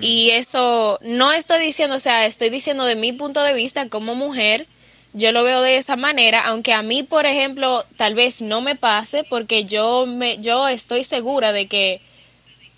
Y 0.00 0.30
eso 0.30 0.98
no 1.00 1.30
estoy 1.30 1.64
diciendo, 1.64 1.94
o 1.94 2.00
sea, 2.00 2.26
estoy 2.26 2.50
diciendo 2.50 2.84
de 2.86 2.96
mi 2.96 3.12
punto 3.12 3.40
de 3.44 3.54
vista 3.54 3.88
como 3.88 4.16
mujer, 4.16 4.66
yo 5.14 5.30
lo 5.30 5.44
veo 5.44 5.62
de 5.62 5.76
esa 5.76 5.94
manera, 5.94 6.44
aunque 6.44 6.72
a 6.72 6.82
mí, 6.82 7.04
por 7.04 7.24
ejemplo, 7.24 7.84
tal 7.96 8.14
vez 8.14 8.42
no 8.42 8.60
me 8.60 8.74
pase 8.74 9.22
porque 9.22 9.64
yo 9.64 10.06
me 10.06 10.38
yo 10.38 10.68
estoy 10.68 11.04
segura 11.04 11.52
de 11.52 11.68
que 11.68 12.00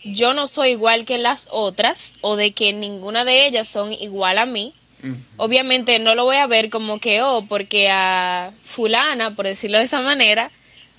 yo 0.04 0.34
no 0.34 0.46
soy 0.46 0.70
igual 0.70 1.06
que 1.06 1.16
las 1.16 1.48
otras 1.50 2.12
o 2.20 2.36
de 2.36 2.52
que 2.52 2.74
ninguna 2.74 3.24
de 3.24 3.46
ellas 3.46 3.66
son 3.66 3.92
igual 3.92 4.38
a 4.38 4.46
mí. 4.46 4.74
Obviamente 5.36 5.98
no 6.00 6.14
lo 6.16 6.24
voy 6.24 6.36
a 6.36 6.48
ver 6.48 6.68
como 6.68 6.98
que, 6.98 7.22
oh, 7.22 7.44
porque 7.48 7.88
a 7.90 8.52
fulana, 8.64 9.36
por 9.36 9.46
decirlo 9.46 9.78
de 9.78 9.84
esa 9.84 10.00
manera, 10.00 10.50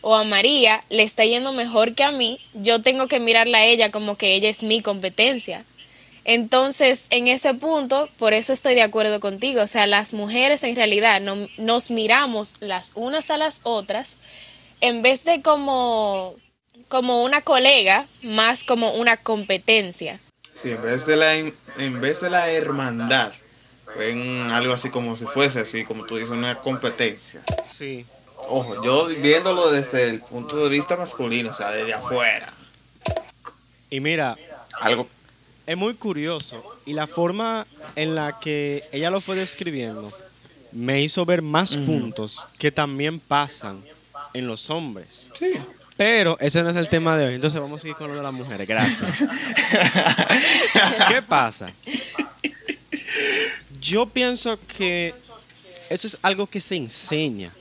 o 0.01 0.15
a 0.15 0.23
María 0.23 0.81
le 0.89 1.03
está 1.03 1.25
yendo 1.25 1.51
mejor 1.51 1.93
que 1.93 2.03
a 2.03 2.11
mí, 2.11 2.39
yo 2.53 2.81
tengo 2.81 3.07
que 3.07 3.19
mirarla 3.19 3.59
a 3.59 3.65
ella 3.65 3.91
como 3.91 4.15
que 4.15 4.33
ella 4.33 4.49
es 4.49 4.63
mi 4.63 4.81
competencia. 4.81 5.65
Entonces, 6.27 7.07
en 7.09 7.29
ese 7.29 7.53
punto, 7.53 8.09
por 8.19 8.33
eso 8.33 8.51
estoy 8.51 8.75
de 8.75 8.81
acuerdo 8.81 9.21
contigo. 9.21 9.61
O 9.61 9.67
sea, 9.67 9.87
las 9.87 10.13
mujeres 10.13 10.61
en 10.63 10.75
realidad 10.75 11.21
no, 11.21 11.47
nos 11.57 11.89
miramos 11.89 12.55
las 12.59 12.91
unas 12.95 13.31
a 13.31 13.37
las 13.37 13.61
otras 13.63 14.17
en 14.81 15.01
vez 15.01 15.23
de 15.23 15.41
como, 15.41 16.35
como 16.89 17.23
una 17.23 17.41
colega, 17.41 18.07
más 18.23 18.65
como 18.65 18.91
una 18.91 19.15
competencia. 19.15 20.19
Sí, 20.53 20.71
en 20.71 20.81
vez 20.81 21.05
de 21.05 21.15
la, 21.15 21.33
en 21.33 22.01
vez 22.01 22.19
de 22.19 22.29
la 22.29 22.51
hermandad, 22.51 23.31
ven 23.97 24.51
algo 24.51 24.73
así 24.73 24.89
como 24.89 25.15
si 25.15 25.23
fuese 25.25 25.61
así, 25.61 25.85
como 25.85 26.05
tú 26.05 26.17
dices, 26.17 26.31
una 26.31 26.59
competencia. 26.59 27.41
Sí. 27.65 28.05
Ojo, 28.49 28.83
yo 28.83 29.07
viéndolo 29.07 29.71
desde 29.71 30.09
el 30.09 30.19
punto 30.19 30.57
de 30.57 30.67
vista 30.67 30.97
masculino, 30.97 31.51
o 31.51 31.53
sea, 31.53 31.71
desde 31.71 31.93
afuera. 31.93 32.51
Y 33.89 34.01
mira, 34.01 34.35
Algo. 34.81 35.07
Es 35.67 35.77
muy 35.77 35.93
curioso. 35.93 36.63
Y 36.85 36.93
la 36.93 37.05
forma 37.05 37.67
en 37.95 38.15
la 38.15 38.39
que 38.39 38.83
ella 38.91 39.11
lo 39.11 39.21
fue 39.21 39.35
describiendo 39.35 40.11
me 40.71 41.01
hizo 41.01 41.25
ver 41.25 41.41
más 41.41 41.77
puntos 41.77 42.47
que 42.57 42.71
también 42.71 43.19
pasan 43.19 43.83
en 44.33 44.47
los 44.47 44.69
hombres. 44.69 45.27
Sí. 45.37 45.53
Pero 45.97 46.37
ese 46.39 46.61
no 46.63 46.69
es 46.69 46.75
el 46.75 46.89
tema 46.89 47.17
de 47.17 47.27
hoy. 47.27 47.35
Entonces 47.35 47.59
vamos 47.59 47.79
a 47.79 47.81
seguir 47.81 47.97
con 47.97 48.09
lo 48.09 48.15
de 48.15 48.23
las 48.23 48.33
mujeres. 48.33 48.67
Gracias. 48.67 49.17
¿Qué 51.09 51.21
pasa? 51.21 51.71
Yo 53.81 54.05
pienso 54.05 54.59
que 54.67 55.13
eso 55.89 56.07
es 56.07 56.17
algo 56.21 56.47
que 56.47 56.59
se 56.59 56.75
enseña, 56.75 57.51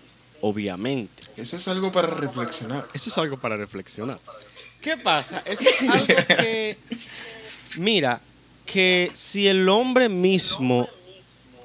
obviamente. 0.41 1.23
Eso 1.37 1.57
es 1.57 1.67
algo 1.69 1.91
para 1.91 2.09
reflexionar. 2.09 2.87
Eso 2.93 3.11
es 3.11 3.19
algo 3.19 3.39
para 3.39 3.57
reflexionar. 3.57 4.19
¿Qué 4.81 4.97
pasa? 4.97 5.43
Eso 5.45 5.69
es 5.69 5.89
algo 5.89 6.07
que, 6.07 6.77
mira, 7.79 8.21
que 8.65 9.11
si 9.15 9.47
el 9.49 9.69
hombre 9.69 10.09
mismo 10.09 10.89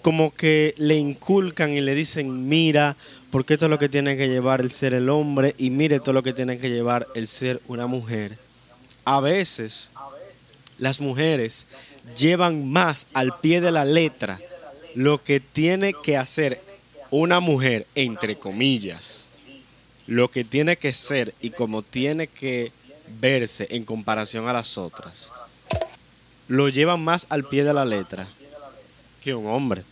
como 0.01 0.34
que 0.34 0.74
le 0.77 0.98
inculcan 0.98 1.72
y 1.72 1.82
le 1.82 1.94
dicen, 1.94 2.48
mira, 2.48 2.96
porque 3.30 3.53
esto 3.53 3.65
es 3.65 3.70
lo 3.70 3.80
que 3.80 3.89
tiene 3.89 4.18
que 4.18 4.27
llevar 4.27 4.62
el 4.62 4.72
ser 4.72 4.94
el 4.94 5.10
hombre 5.10 5.56
y 5.58 5.70
mire 5.70 6.00
todo 6.00 6.13
lo 6.13 6.24
que 6.24 6.34
tiene 6.34 6.58
que 6.58 6.70
llevar 6.70 7.08
el 7.15 7.27
ser 7.27 7.62
una 7.68 7.88
mujer. 7.88 8.38
A 9.06 9.20
veces 9.22 9.91
las 10.77 11.00
mujeres 11.00 11.68
llevan 12.18 12.68
más 12.68 13.08
al 13.13 13.39
pie 13.39 13.62
de 13.62 13.72
la 13.72 13.86
letra 13.86 14.39
lo 14.96 15.24
que 15.24 15.39
tiene 15.39 15.94
que 15.94 16.18
hacer 16.18 16.62
una 17.10 17.39
mujer, 17.39 17.86
entre 17.96 18.36
comillas, 18.36 19.27
lo 20.08 20.30
que 20.30 20.44
tiene 20.44 20.77
que 20.77 20.94
ser 20.94 21.34
y 21.41 21.51
como 21.51 21.82
tiene 21.82 22.27
que 22.27 22.72
verse 23.20 23.68
en 23.70 23.84
comparación 23.84 24.48
a 24.48 24.53
las 24.53 24.77
otras, 24.77 25.32
lo 26.51 26.67
llevan 26.67 27.01
más 27.01 27.27
al 27.29 27.46
pie 27.46 27.63
de 27.63 27.74
la 27.74 27.86
letra 27.86 28.27
que 29.24 29.34
un 29.34 29.48
hombre. 29.48 29.86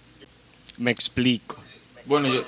Me 0.78 0.92
explico, 0.92 1.56
Bueno, 2.04 2.28
yo, 2.28 2.44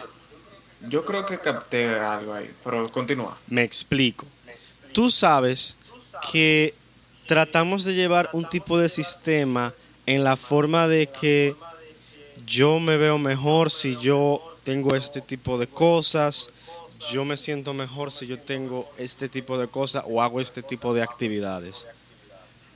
yo 0.90 1.06
creo 1.06 1.26
que 1.26 1.40
capté 1.40 1.88
algo 1.98 2.34
ahí, 2.34 2.52
pero 2.62 2.92
continúa. 2.92 3.38
me 3.48 3.64
explico. 3.64 4.26
Tú 4.92 5.10
sabes 5.10 5.78
que 6.30 6.74
tratamos 7.26 7.86
de 7.86 7.94
llevar 7.94 8.30
un 8.34 8.50
tipo 8.50 8.78
de 8.78 8.90
sistema 8.90 9.74
en 10.06 10.26
la 10.26 10.36
forma 10.36 10.90
de 10.90 11.08
que 11.08 11.56
yo 12.46 12.82
me 12.82 12.98
veo 12.98 13.18
mejor 13.18 13.72
si 13.72 13.96
yo 13.96 14.42
tengo 14.66 14.94
este 14.94 15.22
tipo 15.22 15.58
de 15.58 15.68
cosas, 15.68 16.50
yo 17.10 17.24
me 17.24 17.38
siento 17.38 17.74
mejor 17.74 18.12
si 18.12 18.28
yo 18.28 18.38
tengo 18.38 18.92
este 18.98 19.30
tipo 19.30 19.58
de 19.58 19.70
cosas 19.70 20.04
o 20.06 20.22
hago 20.22 20.42
este 20.42 20.62
tipo 20.62 20.94
de 20.94 21.02
actividades. 21.02 21.88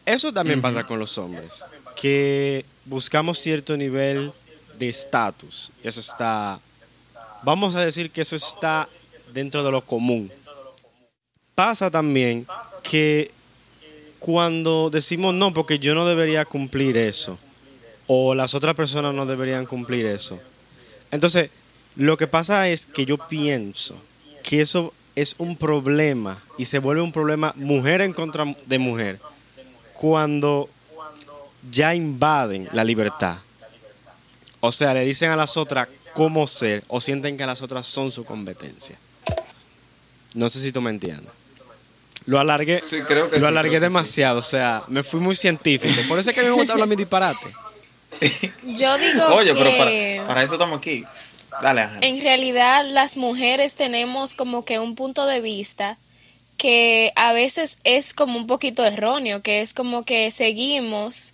Eso 0.06 0.32
también 0.32 0.62
pasa 0.62 0.86
con 0.86 1.00
los 1.00 1.18
hombres, 1.18 1.66
que 1.96 2.64
buscamos 2.86 3.40
cierto 3.40 3.76
nivel 3.76 4.32
de 4.78 4.90
estatus. 4.90 5.72
Eso 5.84 6.00
está, 6.00 6.60
vamos 7.44 7.76
a 7.76 7.84
decir 7.84 8.12
que 8.12 8.22
eso 8.22 8.36
está 8.36 8.88
dentro 9.34 9.64
de 9.64 9.72
lo 9.72 9.82
común. 9.82 10.32
Pasa 11.56 11.90
también 11.90 12.46
que 12.84 13.32
cuando 14.20 14.92
decimos 14.92 15.34
no, 15.34 15.54
porque 15.54 15.80
yo 15.80 15.96
no 15.96 16.06
debería 16.06 16.46
cumplir 16.46 16.98
eso, 16.98 17.40
o 18.06 18.36
las 18.36 18.54
otras 18.54 18.76
personas 18.76 19.14
no 19.14 19.26
deberían 19.26 19.66
cumplir 19.66 20.06
eso. 20.06 20.40
Entonces, 21.10 21.50
lo 21.96 22.16
que 22.18 22.28
pasa 22.28 22.70
es 22.70 22.86
que 22.86 23.06
yo 23.06 23.18
pienso 23.18 23.96
que 24.44 24.62
eso 24.62 24.94
es 25.16 25.36
un 25.40 25.56
problema 25.56 26.44
y 26.58 26.66
se 26.66 26.78
vuelve 26.78 27.02
un 27.02 27.12
problema 27.12 27.54
mujer 27.56 28.02
en 28.02 28.14
contra 28.14 28.56
de 28.66 28.78
mujer 28.78 29.20
cuando 29.96 30.70
ya 31.72 31.96
invaden 31.96 32.70
la 32.74 32.84
libertad. 32.84 33.38
O 34.60 34.72
sea, 34.72 34.94
le 34.94 35.02
dicen 35.02 35.32
a 35.32 35.36
las 35.36 35.58
otras 35.58 35.88
cómo 36.14 36.48
ser 36.48 36.84
o 36.88 37.02
sienten 37.02 37.38
que 37.38 37.46
las 37.46 37.62
otras 37.62 37.86
son 37.86 38.12
su 38.12 38.24
competencia. 38.24 38.98
No 40.34 40.50
sé 40.50 40.60
si 40.62 40.72
tú 40.72 40.82
me 40.82 40.90
entiendes. 40.92 41.32
Lo 42.26 42.40
alargué, 42.40 42.82
Sí, 42.84 43.02
creo 43.02 43.30
que 43.30 43.36
lo 43.38 43.42
sí, 43.44 43.48
alargué 43.48 43.70
creo 43.78 43.82
que 43.82 43.86
sí. 43.88 43.94
demasiado, 43.94 44.40
o 44.40 44.44
sea, 44.44 44.84
me 44.88 45.04
fui 45.04 45.20
muy 45.20 45.36
científico. 45.36 45.94
Por 46.08 46.18
eso 46.20 46.30
es 46.32 46.36
que 46.36 46.42
a 46.42 46.44
mí 46.44 46.50
me 46.50 46.56
gusta 46.56 46.74
hablar 46.74 46.88
mi 46.88 46.96
disparate. 46.96 47.48
Yo 48.64 48.98
digo 48.98 49.26
Oye, 49.28 49.54
que 49.54 49.60
pero 49.64 49.78
para, 49.78 50.28
para 50.28 50.44
eso 50.44 50.54
estamos 50.56 50.78
aquí. 50.80 51.06
Dale, 51.62 51.82
Ángel. 51.82 52.04
en 52.04 52.22
realidad 52.22 52.86
las 52.90 53.16
mujeres 53.16 53.76
tenemos 53.76 54.34
como 54.34 54.66
que 54.66 54.80
un 54.80 54.96
punto 54.96 55.26
de 55.26 55.40
vista 55.40 55.98
que 56.58 57.12
a 57.16 57.34
veces 57.34 57.78
es 57.84 58.14
como 58.14 58.38
un 58.38 58.48
poquito 58.48 58.86
erróneo, 58.86 59.42
que 59.42 59.62
es 59.62 59.74
como 59.74 60.04
que 60.04 60.32
seguimos 60.32 61.34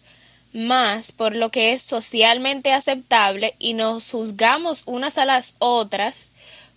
más 0.54 1.12
por 1.12 1.36
lo 1.36 1.50
que 1.50 1.74
es 1.74 1.82
socialmente 1.82 2.74
aceptable 2.74 3.56
y 3.60 3.74
nos 3.74 4.12
juzgamos 4.12 4.84
unas 4.86 5.18
a 5.18 5.25
las 5.25 5.56
otras 5.60 6.30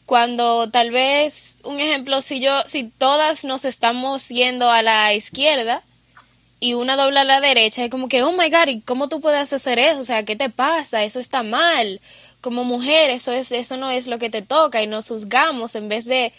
cuando 0.07 0.69
tal 0.71 0.91
vez 0.91 1.59
un 1.65 1.81
ejemplo 1.81 2.23
si 2.23 2.41
yo 2.41 2.63
si 2.67 2.85
todas 2.85 3.45
nos 3.45 3.65
estamos 3.65 4.29
yendo 4.29 4.71
a 4.71 4.83
la 4.83 5.13
izquierda 5.15 5.83
y 6.61 6.75
una 6.75 6.97
dobla 6.97 7.23
a 7.23 7.25
la 7.25 7.41
derecha 7.41 7.85
es 7.85 7.91
como 7.91 8.09
que 8.09 8.23
oh 8.23 8.33
my 8.33 8.49
god 8.49 8.69
¿y 8.69 8.81
cómo 8.81 9.09
tú 9.09 9.21
puedes 9.21 9.53
hacer 9.53 9.79
eso? 9.79 10.01
o 10.01 10.05
sea 10.05 10.25
¿qué 10.25 10.37
te 10.37 10.51
pasa? 10.51 11.03
eso 11.03 11.19
está 11.19 11.43
mal 11.43 12.01
como 12.41 12.65
mujer 12.65 13.11
eso 13.11 13.33
es 13.33 13.51
eso 13.51 13.77
no 13.77 13.91
es 13.91 14.07
lo 14.07 14.19
que 14.19 14.31
te 14.31 14.43
toca 14.43 14.83
y 14.83 14.87
nos 14.87 15.09
juzgamos 15.09 15.75
en 15.75 15.89
vez 15.89 16.05
de 16.05 16.33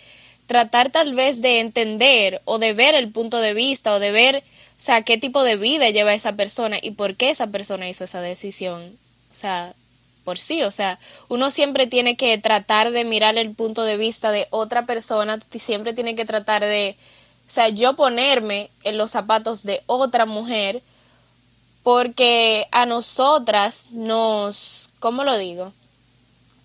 tratar 0.48 0.92
tal 0.92 1.14
vez 1.16 1.42
de 1.42 1.60
entender 1.60 2.42
o 2.46 2.60
de 2.60 2.74
ver 2.74 2.96
el 2.96 3.12
punto 3.12 3.40
de 3.40 3.54
vista 3.54 3.94
o 3.94 4.00
de 4.00 4.12
ver 4.12 4.44
o 4.78 4.82
sea 4.82 5.02
qué 5.04 5.18
tipo 5.18 5.44
de 5.44 5.58
vida 5.58 5.90
lleva 5.90 6.14
esa 6.14 6.34
persona 6.34 6.78
y 6.82 6.92
por 6.92 7.16
qué 7.16 7.30
esa 7.30 7.48
persona 7.48 7.90
hizo 7.90 8.04
esa 8.04 8.22
decisión 8.22 8.98
o 9.32 9.36
sea 9.36 9.74
por 10.26 10.40
sí, 10.40 10.64
o 10.64 10.72
sea, 10.72 11.00
uno 11.30 11.52
siempre 11.52 11.88
tiene 11.88 12.18
que 12.18 12.38
tratar 12.38 12.92
de 12.92 13.06
mirar 13.06 13.38
el 13.38 13.54
punto 13.54 13.84
de 13.84 13.96
vista 13.96 14.32
de 14.32 14.48
otra 14.50 14.86
persona, 14.86 15.40
siempre 15.58 15.94
tiene 15.94 16.16
que 16.16 16.26
tratar 16.26 16.64
de, 16.64 16.98
o 17.48 17.52
sea, 17.52 17.70
yo 17.70 17.96
ponerme 17.96 18.70
en 18.84 18.98
los 18.98 19.12
zapatos 19.12 19.64
de 19.64 19.84
otra 19.86 20.26
mujer, 20.26 20.82
porque 21.84 22.68
a 22.72 22.88
nosotras 22.88 23.88
nos, 23.92 24.90
¿cómo 25.00 25.24
lo 25.24 25.38
digo? 25.38 25.72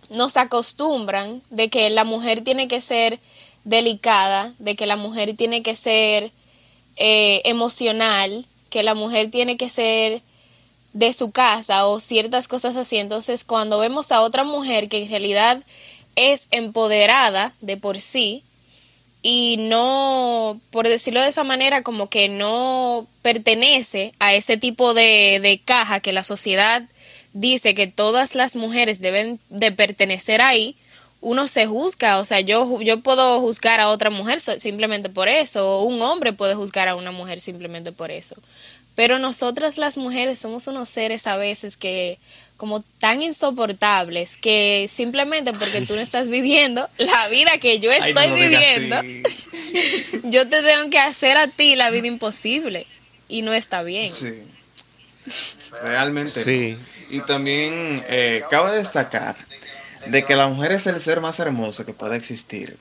Nos 0.08 0.38
acostumbran 0.38 1.42
de 1.50 1.68
que 1.68 1.90
la 1.90 2.04
mujer 2.04 2.42
tiene 2.42 2.66
que 2.66 2.80
ser 2.80 3.20
delicada, 3.64 4.54
de 4.58 4.76
que 4.76 4.86
la 4.86 4.96
mujer 4.96 5.36
tiene 5.36 5.62
que 5.62 5.76
ser 5.76 6.32
eh, 6.96 7.42
emocional, 7.44 8.46
que 8.70 8.82
la 8.82 8.94
mujer 8.94 9.30
tiene 9.30 9.56
que 9.56 9.68
ser 9.68 10.22
de 10.92 11.12
su 11.12 11.30
casa 11.30 11.86
o 11.86 12.00
ciertas 12.00 12.48
cosas 12.48 12.76
así. 12.76 12.96
Entonces, 12.96 13.44
cuando 13.44 13.78
vemos 13.78 14.12
a 14.12 14.22
otra 14.22 14.44
mujer 14.44 14.88
que 14.88 15.02
en 15.02 15.10
realidad 15.10 15.62
es 16.16 16.48
empoderada 16.50 17.54
de 17.60 17.76
por 17.76 18.00
sí 18.00 18.42
y 19.22 19.56
no, 19.58 20.60
por 20.70 20.88
decirlo 20.88 21.20
de 21.20 21.28
esa 21.28 21.44
manera, 21.44 21.82
como 21.82 22.08
que 22.08 22.28
no 22.28 23.06
pertenece 23.22 24.12
a 24.18 24.34
ese 24.34 24.56
tipo 24.56 24.94
de, 24.94 25.40
de 25.42 25.60
caja 25.62 26.00
que 26.00 26.12
la 26.12 26.24
sociedad 26.24 26.82
dice 27.32 27.74
que 27.74 27.86
todas 27.86 28.34
las 28.34 28.56
mujeres 28.56 29.00
deben 29.00 29.38
de 29.50 29.72
pertenecer 29.72 30.40
ahí, 30.40 30.76
uno 31.20 31.48
se 31.48 31.66
juzga, 31.66 32.18
o 32.18 32.24
sea, 32.24 32.40
yo, 32.40 32.80
yo 32.80 33.00
puedo 33.00 33.40
juzgar 33.40 33.80
a 33.80 33.88
otra 33.88 34.10
mujer 34.10 34.40
simplemente 34.40 35.08
por 35.10 35.28
eso, 35.28 35.80
o 35.80 35.84
un 35.84 36.00
hombre 36.00 36.32
puede 36.32 36.54
juzgar 36.54 36.88
a 36.88 36.94
una 36.94 37.12
mujer 37.12 37.40
simplemente 37.40 37.92
por 37.92 38.10
eso. 38.10 38.36
Pero 38.94 39.18
nosotras 39.18 39.78
las 39.78 39.96
mujeres 39.96 40.38
somos 40.38 40.66
unos 40.66 40.88
seres 40.88 41.26
a 41.26 41.36
veces 41.36 41.76
que 41.76 42.18
como 42.56 42.82
tan 42.98 43.22
insoportables 43.22 44.36
que 44.36 44.86
simplemente 44.86 45.52
porque 45.54 45.80
tú 45.80 45.94
no 45.94 46.02
estás 46.02 46.28
viviendo 46.28 46.86
la 46.98 47.28
vida 47.28 47.52
que 47.58 47.80
yo 47.80 47.90
Ay, 47.90 48.12
no 48.12 48.20
estoy 48.20 48.40
viviendo, 48.40 49.00
yo 50.24 50.48
te 50.48 50.62
tengo 50.62 50.90
que 50.90 50.98
hacer 50.98 51.36
a 51.36 51.48
ti 51.48 51.76
la 51.76 51.90
vida 51.90 52.06
imposible 52.06 52.86
y 53.28 53.42
no 53.42 53.52
está 53.52 53.82
bien. 53.82 54.12
Sí. 54.14 54.42
Realmente. 55.82 56.30
Sí. 56.30 56.76
Y 57.10 57.20
también 57.20 58.04
eh, 58.08 58.42
cabe 58.50 58.76
destacar 58.76 59.36
de 60.06 60.24
que 60.24 60.36
la 60.36 60.48
mujer 60.48 60.72
es 60.72 60.86
el 60.86 61.00
ser 61.00 61.20
más 61.20 61.40
hermoso 61.40 61.84
que 61.84 61.92
puede 61.92 62.16
existir. 62.16 62.76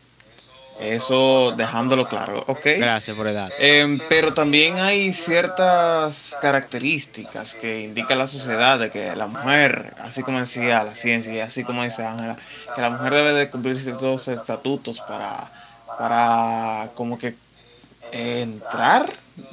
Eso 0.80 1.54
dejándolo 1.58 2.08
claro, 2.08 2.46
¿ok? 2.48 2.66
Gracias 2.78 3.16
por 3.16 3.28
el 3.28 3.34
dato. 3.34 3.54
Em, 3.60 4.00
pero 4.08 4.34
también 4.34 4.78
hay 4.78 5.12
ciertas 5.12 6.38
características 6.42 7.56
que 7.56 7.82
indica 7.82 8.16
la 8.16 8.28
sociedad 8.28 8.80
de 8.80 8.90
que 8.90 9.14
la 9.14 9.28
mujer, 9.28 9.94
así 10.00 10.24
como 10.24 10.40
decía 10.40 10.86
la 10.86 10.96
ciencia 10.96 11.34
y 11.34 11.40
así 11.42 11.66
como 11.66 11.84
dice 11.84 12.06
Ángela, 12.06 12.38
que 12.74 12.82
la 12.82 12.92
mujer 12.92 13.14
debe 13.14 13.34
de 13.34 13.50
cumplir 13.50 13.78
ciertos 13.78 14.30
estatutos 14.30 15.02
para, 15.02 15.52
para 15.98 16.92
como 16.96 17.18
que 17.18 17.36
entrar 18.14 19.12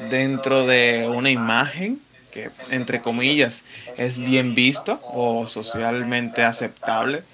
dentro 0.08 0.64
de 0.64 1.08
una 1.08 1.30
imagen 1.30 2.00
que, 2.30 2.50
entre 2.70 3.00
comillas, 3.00 3.64
es 3.96 4.18
bien 4.18 4.54
visto 4.54 5.00
o 5.02 5.48
socialmente 5.48 6.44
aceptable, 6.44 7.24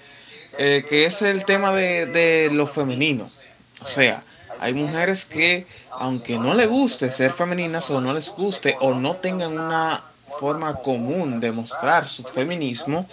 eh, 0.57 0.85
que 0.87 1.05
es 1.05 1.21
el 1.21 1.45
tema 1.45 1.73
de, 1.73 2.05
de 2.05 2.49
lo 2.51 2.67
femenino. 2.67 3.29
O 3.81 3.85
sea, 3.85 4.23
hay 4.59 4.73
mujeres 4.73 5.25
que, 5.25 5.65
aunque 5.91 6.37
no 6.37 6.53
les 6.53 6.69
guste 6.69 7.09
ser 7.11 7.31
femeninas 7.31 7.89
o 7.89 7.99
no 7.99 8.13
les 8.13 8.29
guste 8.29 8.77
o 8.79 8.93
no 8.93 9.15
tengan 9.17 9.59
una 9.59 10.03
forma 10.39 10.75
común 10.75 11.39
de 11.39 11.51
mostrar 11.51 12.07
su 12.07 12.23
feminismo, 12.23 13.07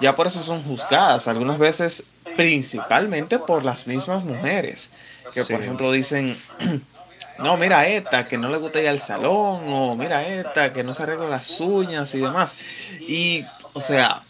ya 0.00 0.14
por 0.14 0.26
eso 0.26 0.40
son 0.40 0.62
juzgadas, 0.62 1.28
algunas 1.28 1.58
veces 1.58 2.04
principalmente 2.36 3.38
por 3.38 3.64
las 3.64 3.86
mismas 3.86 4.24
mujeres, 4.24 4.90
que 5.32 5.44
por 5.44 5.62
ejemplo 5.62 5.92
dicen, 5.92 6.36
no, 7.38 7.56
mira 7.56 7.86
esta, 7.86 8.26
que 8.26 8.38
no 8.38 8.48
le 8.48 8.58
gusta 8.58 8.80
ir 8.80 8.88
al 8.88 9.00
salón, 9.00 9.62
o 9.68 9.96
mira 9.96 10.26
esta, 10.26 10.70
que 10.70 10.84
no 10.84 10.92
se 10.92 11.02
arregla 11.02 11.28
las 11.28 11.60
uñas 11.60 12.14
y 12.14 12.18
demás. 12.18 12.58
Y, 13.00 13.44
o 13.74 13.80
sea, 13.80 14.22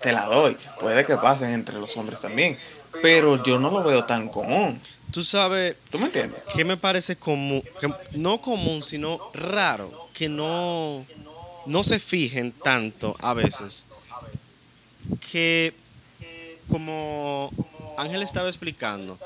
te 0.00 0.12
la 0.12 0.26
doy, 0.26 0.56
puede 0.78 1.04
que 1.04 1.16
pasen 1.16 1.50
entre 1.50 1.78
los 1.78 1.96
hombres 1.96 2.20
también, 2.20 2.56
pero 3.02 3.42
yo 3.42 3.58
no 3.58 3.70
lo 3.70 3.82
veo 3.82 4.04
tan 4.04 4.28
común. 4.28 4.80
Tú 5.12 5.24
sabes, 5.24 5.76
¿Tú 5.90 5.98
me 5.98 6.06
entiendes? 6.06 6.40
¿qué 6.54 6.64
me 6.64 6.76
parece 6.76 7.16
común? 7.16 7.62
Que, 7.80 7.92
no 8.12 8.40
común, 8.40 8.82
sino 8.82 9.30
raro, 9.34 10.08
que 10.12 10.28
no, 10.28 11.04
no 11.66 11.82
se 11.82 11.98
fijen 11.98 12.52
tanto 12.52 13.16
a 13.20 13.34
veces. 13.34 13.84
Que, 15.30 15.74
como 16.68 17.50
Ángel 17.96 18.22
estaba 18.22 18.48
explicando, 18.48 19.18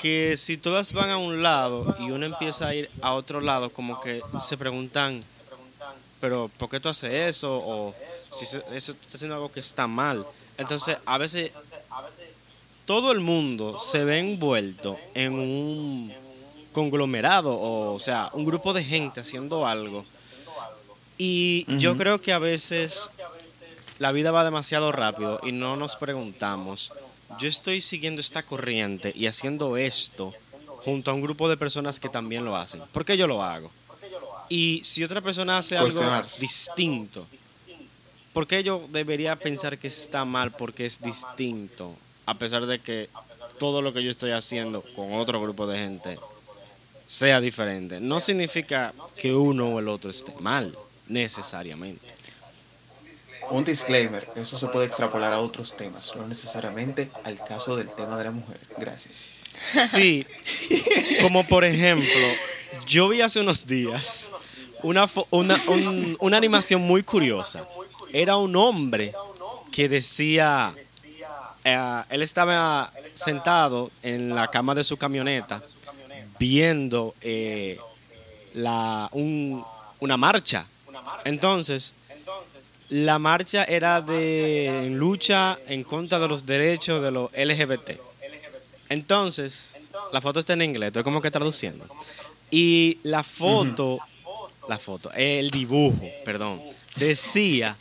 que 0.00 0.36
si 0.36 0.56
todas 0.56 0.92
van 0.92 1.10
a 1.10 1.16
un 1.16 1.42
lado 1.42 1.96
y 1.98 2.10
uno 2.10 2.26
empieza 2.26 2.68
a 2.68 2.74
ir 2.74 2.90
a 3.02 3.12
otro 3.12 3.40
lado, 3.40 3.70
como 3.70 4.00
que 4.00 4.22
se 4.40 4.56
preguntan, 4.56 5.20
pero 6.24 6.50
¿por 6.56 6.70
qué 6.70 6.80
tú 6.80 6.88
haces 6.88 7.12
eso? 7.12 7.54
O 7.54 7.94
si 8.30 8.44
eso 8.46 8.64
estás 8.72 9.16
haciendo 9.16 9.34
algo 9.34 9.52
que 9.52 9.60
está 9.60 9.86
mal. 9.86 10.26
Entonces, 10.56 10.96
a 11.04 11.18
veces 11.18 11.50
todo 12.86 13.12
el 13.12 13.20
mundo 13.20 13.78
se 13.78 14.06
ve 14.06 14.20
envuelto 14.20 14.98
en 15.12 15.34
un 15.34 16.14
conglomerado, 16.72 17.52
o, 17.52 17.92
o 17.92 17.98
sea, 17.98 18.30
un 18.32 18.46
grupo 18.46 18.72
de 18.72 18.82
gente 18.82 19.20
haciendo 19.20 19.66
algo. 19.66 20.06
Y 21.18 21.66
yo 21.76 21.94
creo 21.98 22.22
que 22.22 22.32
a 22.32 22.38
veces 22.38 23.10
la 23.98 24.10
vida 24.10 24.32
va 24.32 24.44
demasiado 24.44 24.92
rápido 24.92 25.40
y 25.42 25.52
no 25.52 25.76
nos 25.76 25.96
preguntamos, 25.96 26.94
yo 27.38 27.48
estoy 27.48 27.82
siguiendo 27.82 28.22
esta 28.22 28.42
corriente 28.42 29.12
y 29.14 29.26
haciendo 29.26 29.76
esto 29.76 30.32
junto 30.86 31.10
a 31.10 31.14
un 31.14 31.20
grupo 31.20 31.50
de 31.50 31.58
personas 31.58 32.00
que 32.00 32.08
también 32.08 32.46
lo 32.46 32.56
hacen. 32.56 32.80
¿Por 32.92 33.04
qué 33.04 33.18
yo 33.18 33.26
lo 33.26 33.42
hago? 33.42 33.70
Y 34.48 34.80
si 34.84 35.02
otra 35.04 35.20
persona 35.20 35.58
hace 35.58 35.76
algo 35.76 36.00
distinto, 36.40 37.26
¿por 38.32 38.46
qué 38.46 38.62
yo 38.62 38.86
debería 38.90 39.36
pensar 39.36 39.78
que 39.78 39.88
está 39.88 40.24
mal 40.24 40.52
porque 40.52 40.86
es 40.86 41.00
distinto? 41.00 41.96
A 42.26 42.34
pesar 42.34 42.66
de 42.66 42.80
que 42.80 43.08
todo 43.58 43.82
lo 43.82 43.92
que 43.92 44.02
yo 44.02 44.10
estoy 44.10 44.32
haciendo 44.32 44.82
con 44.94 45.14
otro 45.14 45.40
grupo 45.40 45.66
de 45.66 45.78
gente 45.78 46.18
sea 47.06 47.40
diferente. 47.40 48.00
No 48.00 48.20
significa 48.20 48.92
que 49.16 49.34
uno 49.34 49.68
o 49.68 49.78
el 49.78 49.88
otro 49.88 50.10
esté 50.10 50.32
mal, 50.40 50.76
necesariamente. 51.08 52.14
Un 53.50 53.62
disclaimer, 53.62 54.26
eso 54.36 54.58
se 54.58 54.68
puede 54.68 54.86
extrapolar 54.86 55.32
a 55.34 55.38
otros 55.38 55.76
temas, 55.76 56.12
no 56.16 56.26
necesariamente 56.26 57.10
al 57.24 57.44
caso 57.44 57.76
del 57.76 57.88
tema 57.90 58.16
de 58.16 58.24
la 58.24 58.30
mujer. 58.30 58.58
Gracias. 58.78 59.28
Sí, 59.92 60.26
como 61.20 61.46
por 61.46 61.64
ejemplo, 61.64 62.08
yo 62.86 63.08
vi 63.08 63.20
hace 63.20 63.40
unos 63.40 63.66
días 63.66 64.28
una, 64.84 65.08
una, 65.30 65.56
un- 65.68 66.16
una 66.20 66.36
animación 66.36 66.80
muy 66.82 67.02
curiosa. 67.02 67.66
Era 68.12 68.36
un 68.36 68.54
hombre 68.56 69.12
que 69.72 69.88
decía, 69.88 70.72
eh, 71.64 72.02
él 72.10 72.22
estaba 72.22 72.92
sentado 73.14 73.90
en 74.02 74.34
la 74.34 74.48
cama 74.48 74.74
de 74.74 74.84
su 74.84 74.96
camioneta 74.96 75.62
viendo 76.38 77.14
eh, 77.20 77.78
la, 78.54 79.08
un- 79.12 79.64
una 80.00 80.16
marcha. 80.16 80.66
Entonces, 81.24 81.94
la 82.90 83.18
marcha 83.18 83.64
era 83.64 84.00
de 84.00 84.88
lucha 84.92 85.58
en 85.66 85.82
contra 85.82 86.18
de 86.18 86.28
los 86.28 86.44
derechos 86.46 87.02
de 87.02 87.10
los 87.10 87.30
LGBT. 87.32 87.98
Entonces, 88.88 89.76
la 90.12 90.20
foto 90.20 90.40
está 90.40 90.52
en 90.52 90.62
inglés, 90.62 90.88
estoy 90.88 91.02
como 91.02 91.20
que 91.20 91.30
traduciendo. 91.30 91.86
Y 92.50 92.98
la 93.02 93.22
foto, 93.24 93.98
la 94.68 94.78
foto, 94.78 95.12
el 95.12 95.50
dibujo, 95.50 96.08
perdón, 96.24 96.62
decía, 96.96 97.76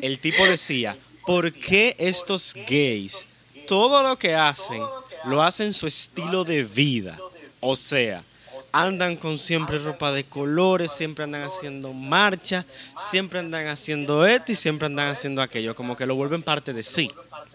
el 0.00 0.18
tipo 0.18 0.44
decía, 0.44 0.96
¿por 1.26 1.52
qué 1.52 1.96
estos 1.98 2.54
gays, 2.68 3.26
todo 3.66 4.02
lo 4.02 4.18
que 4.18 4.34
hacen, 4.34 4.82
lo 5.24 5.42
hacen 5.42 5.72
su 5.72 5.86
estilo 5.86 6.44
de 6.44 6.64
vida? 6.64 7.18
O 7.60 7.76
sea, 7.76 8.24
andan 8.72 9.16
con 9.16 9.38
siempre 9.38 9.78
ropa 9.78 10.12
de 10.12 10.24
colores, 10.24 10.92
siempre 10.92 11.24
andan 11.24 11.42
haciendo 11.42 11.92
marcha, 11.92 12.64
siempre 12.96 13.38
andan 13.38 13.68
haciendo 13.68 14.26
esto 14.26 14.52
y 14.52 14.56
siempre 14.56 14.86
andan 14.86 15.08
haciendo 15.08 15.42
aquello, 15.42 15.74
como 15.74 15.96
que 15.96 16.06
lo 16.06 16.14
vuelven 16.14 16.42
parte 16.42 16.72
de 16.72 16.82
sí. 16.82 17.10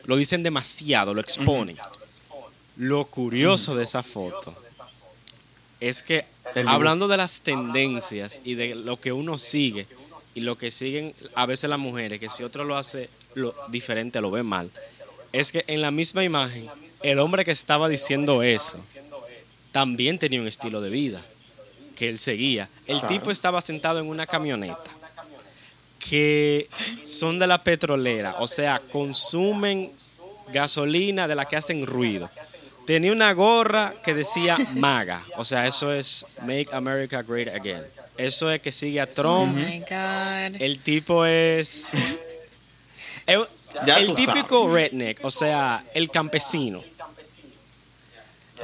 Lo 0.05 0.15
dicen 0.15 0.43
demasiado, 0.43 1.13
lo 1.13 1.21
exponen. 1.21 1.77
Lo 2.77 3.05
curioso 3.05 3.75
de 3.75 3.83
esa 3.83 4.03
foto 4.03 4.55
es 5.79 6.03
que. 6.03 6.25
Hablando 6.65 7.07
de 7.07 7.17
las 7.17 7.41
tendencias 7.41 8.41
y 8.43 8.55
de 8.55 8.75
lo 8.75 8.99
que 8.99 9.12
uno 9.12 9.38
sigue 9.38 9.88
y 10.36 10.41
lo 10.41 10.57
que 10.57 10.71
siguen 10.71 11.13
a 11.36 11.45
veces 11.45 11.69
las 11.69 11.79
mujeres, 11.79 12.19
que 12.19 12.29
si 12.29 12.43
otro 12.43 12.63
lo 12.63 12.77
hace 12.77 13.10
lo 13.33 13.53
diferente 13.69 14.19
lo 14.21 14.31
ve 14.31 14.43
mal, 14.43 14.71
es 15.31 15.51
que 15.51 15.63
en 15.67 15.81
la 15.81 15.91
misma 15.91 16.23
imagen 16.23 16.67
el 17.03 17.19
hombre 17.19 17.45
que 17.45 17.51
estaba 17.51 17.88
diciendo 17.89 18.41
eso 18.43 18.79
también 19.71 20.17
tenía 20.17 20.41
un 20.41 20.47
estilo 20.47 20.81
de 20.81 20.89
vida 20.89 21.21
que 21.95 22.10
él 22.10 22.17
seguía. 22.17 22.69
El 22.86 22.99
Claro. 22.99 23.13
tipo 23.13 23.31
estaba 23.31 23.62
sentado 23.62 23.99
en 23.99 24.07
una 24.07 24.25
camioneta 24.25 24.83
que 25.99 26.69
son 27.03 27.38
de 27.38 27.47
la 27.47 27.63
petrolera, 27.63 28.36
o 28.39 28.47
sea, 28.47 28.79
consumen 28.91 29.91
gasolina 30.53 31.27
de 31.27 31.36
la 31.36 31.45
que 31.45 31.57
hacen 31.57 31.86
ruido. 31.86 32.29
Tenía 32.88 33.12
una 33.12 33.34
gorra 33.34 33.93
que 34.04 34.13
decía 34.13 34.58
MAGA, 34.76 35.23
o 35.36 35.43
sea, 35.45 35.67
eso 35.67 35.93
es 35.93 36.26
Make 36.41 36.69
America 36.71 37.21
Great 37.21 37.50
Again. 37.50 37.84
Eso 38.17 38.50
es 38.50 38.62
que 38.62 38.71
sigue 38.71 39.00
a 39.02 39.04
Oh 39.04 39.08
Trump. 39.13 39.56
my 39.58 39.80
God. 39.80 40.62
El 40.62 40.80
tipo 40.80 41.26
es, 41.26 41.89
el 43.28 44.15
típico 44.15 44.73
redneck, 44.73 45.19
o 45.23 45.30
sea, 45.30 45.84
el 45.93 46.10
campesino. 46.10 46.82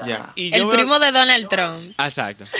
Ya. 0.08 0.32
Y 0.36 0.56
El 0.56 0.70
primo 0.70 0.98
de 0.98 1.12
Donald 1.12 1.50
Trump. 1.50 1.94
Exacto. 2.00 2.46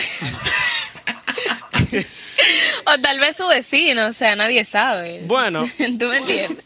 O 2.86 3.00
tal 3.00 3.18
vez 3.18 3.36
su 3.36 3.46
vecino, 3.46 4.06
o 4.08 4.12
sea, 4.12 4.36
nadie 4.36 4.62
sabe. 4.64 5.22
Bueno, 5.24 5.64
¿Tú 5.98 6.06
me 6.06 6.18
entiendes? 6.18 6.62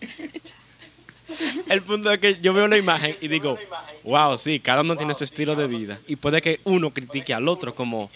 el 1.69 1.83
punto 1.83 2.11
es 2.11 2.19
que 2.19 2.41
yo 2.41 2.53
veo 2.53 2.67
la 2.67 2.77
imagen 2.77 3.17
y 3.21 3.29
digo, 3.29 3.57
wow, 4.09 4.39
sí, 4.39 4.59
cada 4.59 4.81
uno 4.81 4.97
tiene 4.97 5.13
su 5.15 5.25
estilo 5.25 5.55
de 5.55 5.67
vida. 5.67 5.99
Y 6.07 6.17
puede 6.17 6.41
que 6.41 6.61
uno 6.65 6.91
critique 6.91 7.35
al 7.35 7.47
otro 7.47 7.75
como 7.75 8.11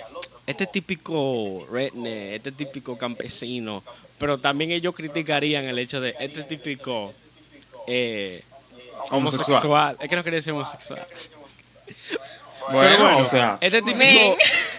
este 0.46 0.66
típico 0.66 1.66
redneck, 1.70 2.36
este 2.36 2.52
típico 2.52 2.96
campesino. 2.96 3.82
Pero 4.18 4.38
también 4.38 4.70
ellos 4.70 4.94
criticarían 4.94 5.66
el 5.66 5.78
hecho 5.78 6.00
de 6.00 6.14
este 6.18 6.44
típico 6.44 7.12
eh, 7.86 8.42
Homosexual. 9.10 9.48
homosexual. 9.48 9.96
Es 10.00 10.08
que 10.08 10.16
no 10.16 10.24
quería 10.24 10.36
decir 10.38 10.52
homosexual. 10.52 11.06
Bueno, 12.70 13.08
Pero 13.08 13.18
o 13.18 13.24
sea, 13.24 13.58
este 13.60 13.82
típico 13.82 14.36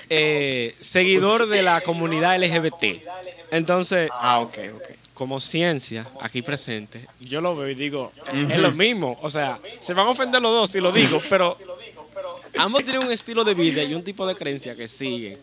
eh, 0.09 0.75
seguidor 0.79 1.47
de 1.47 1.61
la 1.61 1.81
comunidad 1.81 2.41
LGBT. 2.41 3.03
Entonces, 3.51 4.09
ah, 4.13 4.39
ok, 4.39 4.57
ok. 4.75 5.02
Como 5.13 5.39
ciencia 5.39 6.07
aquí 6.21 6.41
presente, 6.41 7.07
yo 7.19 7.39
lo 7.41 7.55
veo 7.55 7.69
y 7.69 7.75
digo, 7.75 8.11
es 8.49 8.57
lo 8.57 8.71
mismo. 8.71 9.17
O 9.21 9.29
sea, 9.29 9.59
se 9.79 9.93
van 9.93 10.07
a 10.07 10.09
ofender 10.11 10.41
los 10.41 10.51
dos 10.51 10.69
si 10.71 10.79
lo 10.79 10.91
digo, 10.91 11.21
pero 11.29 11.57
ambos 12.57 12.83
tienen 12.83 13.03
un 13.05 13.11
estilo 13.11 13.43
de 13.43 13.53
vida 13.53 13.83
y 13.83 13.93
un 13.93 14.03
tipo 14.03 14.25
de 14.25 14.35
creencia 14.35 14.75
que 14.75 14.87
siguen. 14.87 15.39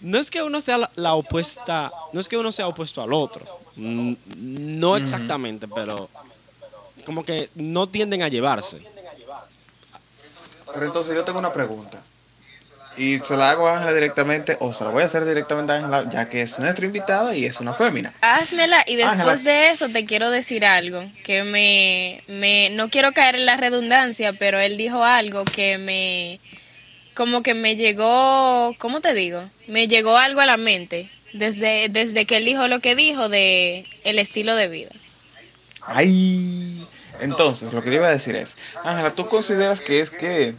No 0.00 0.18
es 0.18 0.30
que 0.30 0.42
uno 0.42 0.60
sea 0.60 0.78
la, 0.78 0.90
la 0.96 1.14
opuesta, 1.14 1.90
no 2.12 2.20
es 2.20 2.28
que 2.28 2.36
uno 2.36 2.52
sea 2.52 2.66
opuesto 2.66 3.00
al 3.02 3.12
otro. 3.12 3.44
Mm, 3.76 4.14
No 4.28 4.96
exactamente, 4.96 5.66
pero 5.68 6.08
como 7.04 7.24
que 7.24 7.50
no 7.54 7.86
tienden 7.88 8.22
a 8.22 8.28
llevarse. 8.28 8.82
Pero 10.72 10.86
entonces 10.86 11.14
yo 11.14 11.24
tengo 11.24 11.38
una 11.38 11.52
pregunta. 11.52 12.02
Y 12.96 13.18
se 13.18 13.36
la 13.36 13.50
hago 13.50 13.66
a 13.68 13.76
Ángela 13.76 13.92
directamente, 13.92 14.56
o 14.60 14.72
se 14.72 14.84
la 14.84 14.90
voy 14.90 15.02
a 15.02 15.06
hacer 15.06 15.24
directamente 15.24 15.72
a 15.72 15.76
Ángela, 15.76 16.08
ya 16.10 16.28
que 16.28 16.42
es 16.42 16.58
nuestra 16.58 16.86
invitada 16.86 17.34
y 17.34 17.44
es 17.44 17.60
una 17.60 17.74
fémina. 17.74 18.12
Házmela 18.20 18.84
y 18.86 18.96
después 18.96 19.44
de 19.44 19.70
eso 19.70 19.88
te 19.88 20.04
quiero 20.04 20.30
decir 20.30 20.64
algo 20.64 21.04
que 21.24 21.42
me, 21.42 22.22
me 22.28 22.70
no 22.70 22.88
quiero 22.88 23.12
caer 23.12 23.34
en 23.34 23.46
la 23.46 23.56
redundancia, 23.56 24.32
pero 24.32 24.58
él 24.58 24.76
dijo 24.76 25.04
algo 25.04 25.44
que 25.44 25.78
me 25.78 26.40
como 27.14 27.42
que 27.42 27.54
me 27.54 27.76
llegó, 27.76 28.74
¿cómo 28.78 29.00
te 29.00 29.14
digo? 29.14 29.48
Me 29.68 29.86
llegó 29.86 30.16
algo 30.18 30.40
a 30.40 30.46
la 30.46 30.56
mente 30.56 31.08
desde, 31.32 31.88
desde 31.88 32.26
que 32.26 32.38
él 32.38 32.44
dijo 32.44 32.68
lo 32.68 32.80
que 32.80 32.96
dijo 32.96 33.28
de 33.28 33.86
el 34.02 34.18
estilo 34.18 34.56
de 34.56 34.68
vida. 34.68 34.90
Ay, 35.82 36.86
entonces 37.20 37.72
lo 37.72 37.82
que 37.82 37.90
le 37.90 37.96
iba 37.96 38.08
a 38.08 38.10
decir 38.10 38.34
es, 38.36 38.56
Ángela, 38.82 39.14
¿tú 39.14 39.28
consideras 39.28 39.80
que 39.80 40.00
es 40.00 40.10
que 40.10 40.54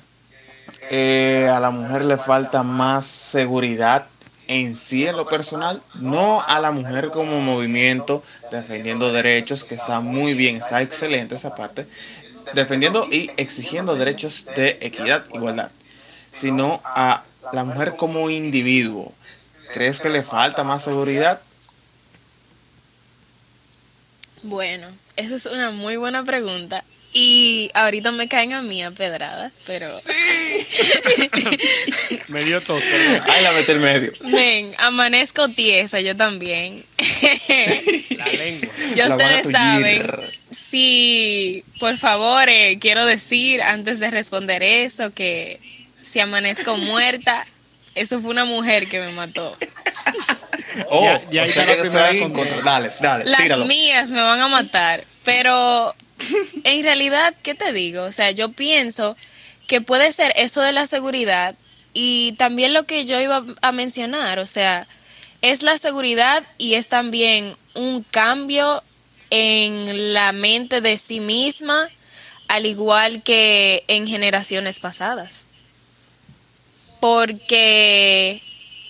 eh, 0.89 1.49
a 1.51 1.59
la 1.59 1.71
mujer 1.71 2.05
le 2.05 2.17
falta 2.17 2.63
más 2.63 3.05
seguridad 3.05 4.07
en 4.47 4.75
sí 4.75 5.07
en 5.07 5.17
lo 5.17 5.27
personal, 5.27 5.81
no 5.95 6.43
a 6.47 6.59
la 6.59 6.71
mujer 6.71 7.09
como 7.09 7.41
movimiento 7.41 8.23
defendiendo 8.51 9.11
derechos, 9.11 9.63
que 9.63 9.75
está 9.75 9.99
muy 9.99 10.33
bien, 10.33 10.57
está 10.57 10.81
excelente 10.81 11.35
esa 11.35 11.55
parte, 11.55 11.87
defendiendo 12.53 13.07
y 13.09 13.31
exigiendo 13.37 13.95
derechos 13.95 14.45
de 14.55 14.77
equidad, 14.81 15.25
igualdad, 15.33 15.71
sino 16.31 16.81
a 16.83 17.23
la 17.51 17.63
mujer 17.63 17.95
como 17.95 18.29
individuo. 18.29 19.13
¿Crees 19.73 19.99
que 19.99 20.09
le 20.09 20.23
falta 20.23 20.63
más 20.63 20.83
seguridad? 20.83 21.41
Bueno, 24.43 24.87
esa 25.15 25.35
es 25.35 25.47
una 25.47 25.71
muy 25.71 25.97
buena 25.97 26.23
pregunta. 26.23 26.83
Y 27.17 27.71
ahorita 27.73 28.11
me 28.11 28.27
caen 28.27 28.51
a 28.51 28.61
mí 28.61 28.83
a 28.83 28.91
pedradas, 28.91 29.53
pero. 29.65 29.87
Me 32.27 32.43
dio 32.43 32.59
tos. 32.59 32.83
Ay, 33.25 33.41
la 33.43 33.51
metí 33.53 33.71
en 33.71 33.79
medio. 33.81 34.11
Men, 34.21 34.73
amanezco 34.77 35.47
tiesa, 35.47 36.01
yo 36.01 36.15
también. 36.17 36.83
La 38.17 38.25
lengua. 38.25 38.69
Ya 38.95 39.07
ustedes 39.07 39.49
saben. 39.49 40.11
Sí, 40.51 41.63
por 41.79 41.97
favor, 41.97 42.49
eh, 42.49 42.77
quiero 42.81 43.05
decir 43.05 43.61
antes 43.61 44.01
de 44.01 44.11
responder 44.11 44.61
eso 44.61 45.11
que 45.13 45.59
si 46.01 46.19
amanezco 46.19 46.75
muerta, 46.77 47.45
eso 47.93 48.19
fue 48.19 48.31
una 48.31 48.43
mujer 48.43 48.87
que 48.87 48.99
me 48.99 49.11
mató. 49.13 49.57
Oh, 50.89 51.03
Ya- 51.05 51.29
ya 51.31 51.41
o 51.41 51.45
ahí 51.45 51.49
sea 51.51 51.63
está 51.63 51.75
la 51.75 51.81
primera 51.81 52.05
ahí 52.07 52.33
Dale, 52.65 52.91
dale, 52.99 53.25
Las 53.25 53.41
tíralo. 53.41 53.65
mías 53.67 54.11
me 54.11 54.21
van 54.21 54.41
a 54.41 54.49
matar, 54.49 55.05
pero 55.23 55.95
en 56.63 56.83
realidad, 56.83 57.33
¿qué 57.43 57.53
te 57.55 57.71
digo? 57.73 58.03
O 58.03 58.11
sea, 58.11 58.31
yo 58.31 58.51
pienso 58.51 59.15
que 59.67 59.81
puede 59.81 60.11
ser 60.11 60.33
eso 60.35 60.61
de 60.61 60.71
la 60.71 60.87
seguridad 60.87 61.55
y 61.93 62.33
también 62.33 62.73
lo 62.73 62.85
que 62.85 63.05
yo 63.05 63.19
iba 63.21 63.43
a 63.61 63.71
mencionar, 63.71 64.39
o 64.39 64.47
sea, 64.47 64.87
es 65.41 65.63
la 65.63 65.77
seguridad 65.77 66.43
y 66.57 66.73
es 66.75 66.89
también 66.89 67.55
un 67.73 68.03
cambio 68.03 68.83
en 69.29 70.13
la 70.13 70.31
mente 70.31 70.81
de 70.81 70.97
sí 70.97 71.19
misma, 71.19 71.89
al 72.47 72.65
igual 72.65 73.23
que 73.23 73.83
en 73.87 74.07
generaciones 74.07 74.79
pasadas. 74.79 75.47
Porque, 76.99 78.41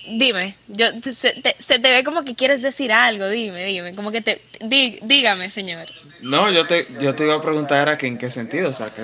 dime, 0.08 0.56
yo, 0.68 0.86
se, 1.12 1.32
te, 1.32 1.78
ve 1.78 2.02
como 2.04 2.24
que 2.24 2.34
quieres 2.34 2.62
decir 2.62 2.92
algo, 2.92 3.28
dime, 3.28 3.64
dime, 3.64 3.94
como 3.94 4.10
que 4.10 4.20
te, 4.22 4.40
di- 4.60 4.98
dígame, 5.02 5.50
señor. 5.50 5.88
No, 6.26 6.50
yo 6.50 6.66
te, 6.66 6.86
yo 7.00 7.14
te 7.14 7.24
iba 7.24 7.34
a 7.34 7.40
preguntar 7.40 7.88
a 7.88 7.96
que 7.96 8.06
en 8.06 8.18
qué 8.18 8.30
sentido, 8.30 8.70
o 8.70 8.72
sea, 8.72 8.90
que 8.90 9.02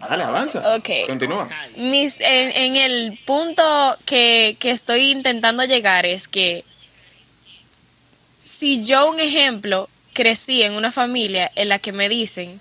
dale, 0.00 0.24
avanza. 0.24 0.76
Ok. 0.76 1.06
Continúa. 1.06 1.48
Mis, 1.76 2.18
en, 2.20 2.50
en 2.50 2.76
el 2.76 3.18
punto 3.24 3.62
que, 4.04 4.56
que 4.58 4.70
estoy 4.70 5.10
intentando 5.10 5.64
llegar 5.64 6.06
es 6.06 6.28
que 6.28 6.64
si 8.38 8.82
yo, 8.82 9.10
un 9.10 9.20
ejemplo, 9.20 9.88
crecí 10.12 10.62
en 10.62 10.74
una 10.74 10.90
familia 10.90 11.50
en 11.54 11.68
la 11.68 11.78
que 11.78 11.92
me 11.92 12.08
dicen, 12.08 12.60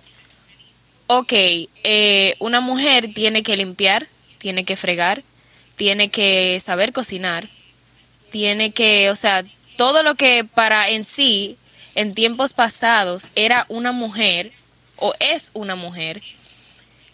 ok, 1.08 1.34
eh, 1.34 2.36
una 2.39 2.62
mujer 2.62 3.13
tiene 3.13 3.43
que 3.43 3.58
limpiar, 3.58 4.08
tiene 4.38 4.63
que 4.63 4.78
fregar, 4.78 5.24
tiene 5.76 6.10
que 6.10 6.60
saber 6.60 6.93
cocinar, 6.93 7.50
tiene 8.30 8.71
que, 8.71 9.10
o 9.10 9.15
sea, 9.15 9.43
todo 9.76 10.04
lo 10.04 10.15
que 10.15 10.45
para 10.45 10.89
en 10.89 11.04
sí, 11.04 11.58
en 11.95 12.13
tiempos 12.13 12.54
pasados, 12.54 13.27
era 13.36 13.65
una 13.69 13.91
mujer 13.91 14.51
o 14.97 15.13
es 15.19 15.51
una 15.54 15.75
mujer, 15.75 16.21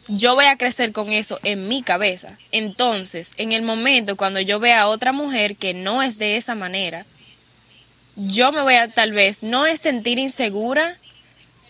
yo 0.08 0.36
voy 0.36 0.46
a 0.46 0.58
crecer 0.58 0.92
con 0.92 1.12
eso 1.12 1.40
en 1.44 1.68
mi 1.68 1.82
cabeza. 1.82 2.38
Entonces, 2.52 3.34
en 3.38 3.52
el 3.52 3.62
momento 3.62 4.16
cuando 4.16 4.40
yo 4.40 4.60
vea 4.60 4.82
a 4.82 4.88
otra 4.88 5.12
mujer 5.12 5.56
que 5.56 5.74
no 5.74 6.02
es 6.02 6.18
de 6.18 6.38
esa 6.38 6.56
manera, 6.56 7.06
yo 8.16 8.52
me 8.52 8.62
voy 8.62 8.76
a 8.76 8.90
tal 8.90 9.12
vez 9.12 9.44
no 9.44 9.66
es 9.66 9.80
sentir 9.80 10.18
insegura, 10.18 10.98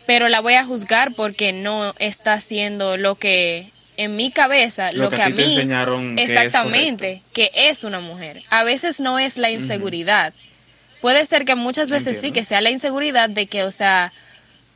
pero 0.06 0.30
la 0.30 0.39
voy 0.39 0.54
a 0.54 0.65
juzgar 0.65 1.13
porque 1.13 1.52
no 1.52 1.93
está 2.00 2.34
haciendo 2.34 2.98
lo 2.98 3.15
que 3.15 3.72
en 3.98 4.15
mi 4.15 4.32
cabeza, 4.32 4.91
lo, 4.91 5.06
Lo 5.06 5.10
que 5.10 5.22
a 5.22 5.26
a 5.26 5.28
ti 5.30 5.34
te 5.34 5.46
mí 5.48 5.54
enseñaron 5.56 6.15
que 6.15 6.24
es 6.24 6.30
exactamente, 6.30 7.22
que 7.34 7.52
es 7.54 7.84
una 7.84 8.00
mujer. 8.00 8.43
A 8.50 8.63
veces 8.63 9.00
no 9.00 9.17
es 9.17 9.38
la 9.38 9.50
inseguridad. 9.50 10.34
Puede 11.02 11.26
ser 11.26 11.46
que 11.46 11.56
muchas 11.56 11.90
veces 11.90 12.20
sí 12.20 12.32
que 12.32 12.44
sea 12.44 12.62
la 12.62 12.72
inseguridad 12.72 13.30
de 13.30 13.48
que, 13.48 13.64
o 13.64 13.72
sea, 13.72 14.14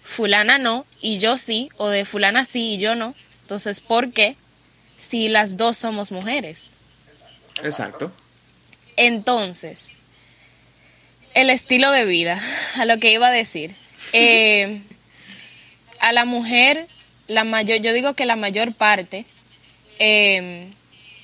fulana 0.03 0.57
no 0.57 0.85
y 1.01 1.17
yo 1.17 1.37
sí, 1.37 1.69
o 1.77 1.89
de 1.89 2.05
fulana 2.05 2.45
sí 2.45 2.73
y 2.73 2.77
yo 2.77 2.95
no. 2.95 3.15
Entonces, 3.41 3.81
¿por 3.81 4.11
qué? 4.11 4.35
Si 4.97 5.29
las 5.29 5.57
dos 5.57 5.77
somos 5.77 6.11
mujeres. 6.11 6.73
Exacto. 7.63 8.11
Entonces, 8.97 9.95
el 11.33 11.49
estilo 11.49 11.91
de 11.91 12.05
vida, 12.05 12.39
a 12.77 12.85
lo 12.85 12.97
que 12.97 13.11
iba 13.11 13.27
a 13.27 13.31
decir. 13.31 13.75
Eh, 14.13 14.81
a 15.99 16.11
la 16.11 16.25
mujer, 16.25 16.87
la 17.27 17.43
mayor, 17.43 17.79
yo 17.79 17.93
digo 17.93 18.13
que 18.13 18.25
la 18.25 18.35
mayor 18.35 18.73
parte 18.73 19.25
eh, 19.99 20.67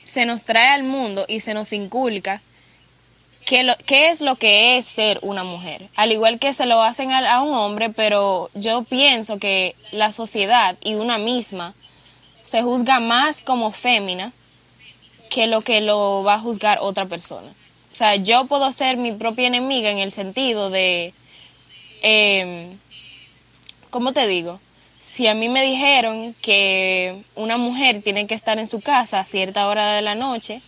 se 0.06 0.26
nos 0.26 0.44
trae 0.44 0.70
al 0.70 0.84
mundo 0.84 1.26
y 1.28 1.42
se 1.42 1.54
nos 1.54 1.74
inculca 1.74 2.42
qué, 3.48 3.64
lo, 3.64 3.74
qué 3.86 4.10
es 4.10 4.20
lo 4.20 4.36
que 4.36 4.78
es 4.78 4.86
ser 4.86 5.20
una 5.24 5.44
mujer. 5.44 5.88
Al 5.96 6.12
igual 6.12 6.38
que 6.38 6.54
se 6.54 6.66
lo 6.66 6.84
hacen 6.84 7.12
a, 7.14 7.42
un 7.42 7.54
hombre, 7.54 7.90
pero 7.90 8.52
yo 8.54 8.84
pienso 8.84 9.40
que 9.40 9.76
la 9.92 10.12
sociedad 10.12 10.78
y 10.84 10.96
una 10.96 11.18
misma 11.18 11.74
se 12.44 12.62
juzga 12.62 13.00
más 13.00 13.42
como 13.42 13.72
fémina 13.72 14.34
que 15.30 15.48
lo 15.48 15.62
que 15.62 15.80
lo 15.80 16.24
va 16.24 16.36
a 16.36 16.40
juzgar 16.40 16.80
otra 16.82 17.06
persona. 17.06 17.50
O 17.94 17.96
sea, 17.96 18.18
yo 18.18 18.46
puedo 18.46 18.72
ser 18.74 18.98
mi 18.98 19.14
propia 19.14 19.48
enemiga 19.48 19.90
en 19.90 20.00
el 20.00 20.12
sentido 20.12 20.70
de, 20.70 21.14
eh, 22.04 22.76
¿cómo 23.90 24.12
te 24.12 24.28
digo? 24.28 24.60
Si 25.00 25.26
a 25.26 25.34
mí 25.34 25.48
me 25.48 25.64
dijeron 25.64 26.36
que 26.42 27.24
una 27.36 27.58
mujer 27.58 28.02
tiene 28.02 28.28
que 28.28 28.36
estar 28.36 28.60
en 28.60 28.68
su 28.68 28.82
casa 28.82 29.22
a 29.22 29.26
cierta 29.26 29.68
hora 29.70 29.94
de 29.94 30.02
la 30.02 30.16
noche 30.16 30.62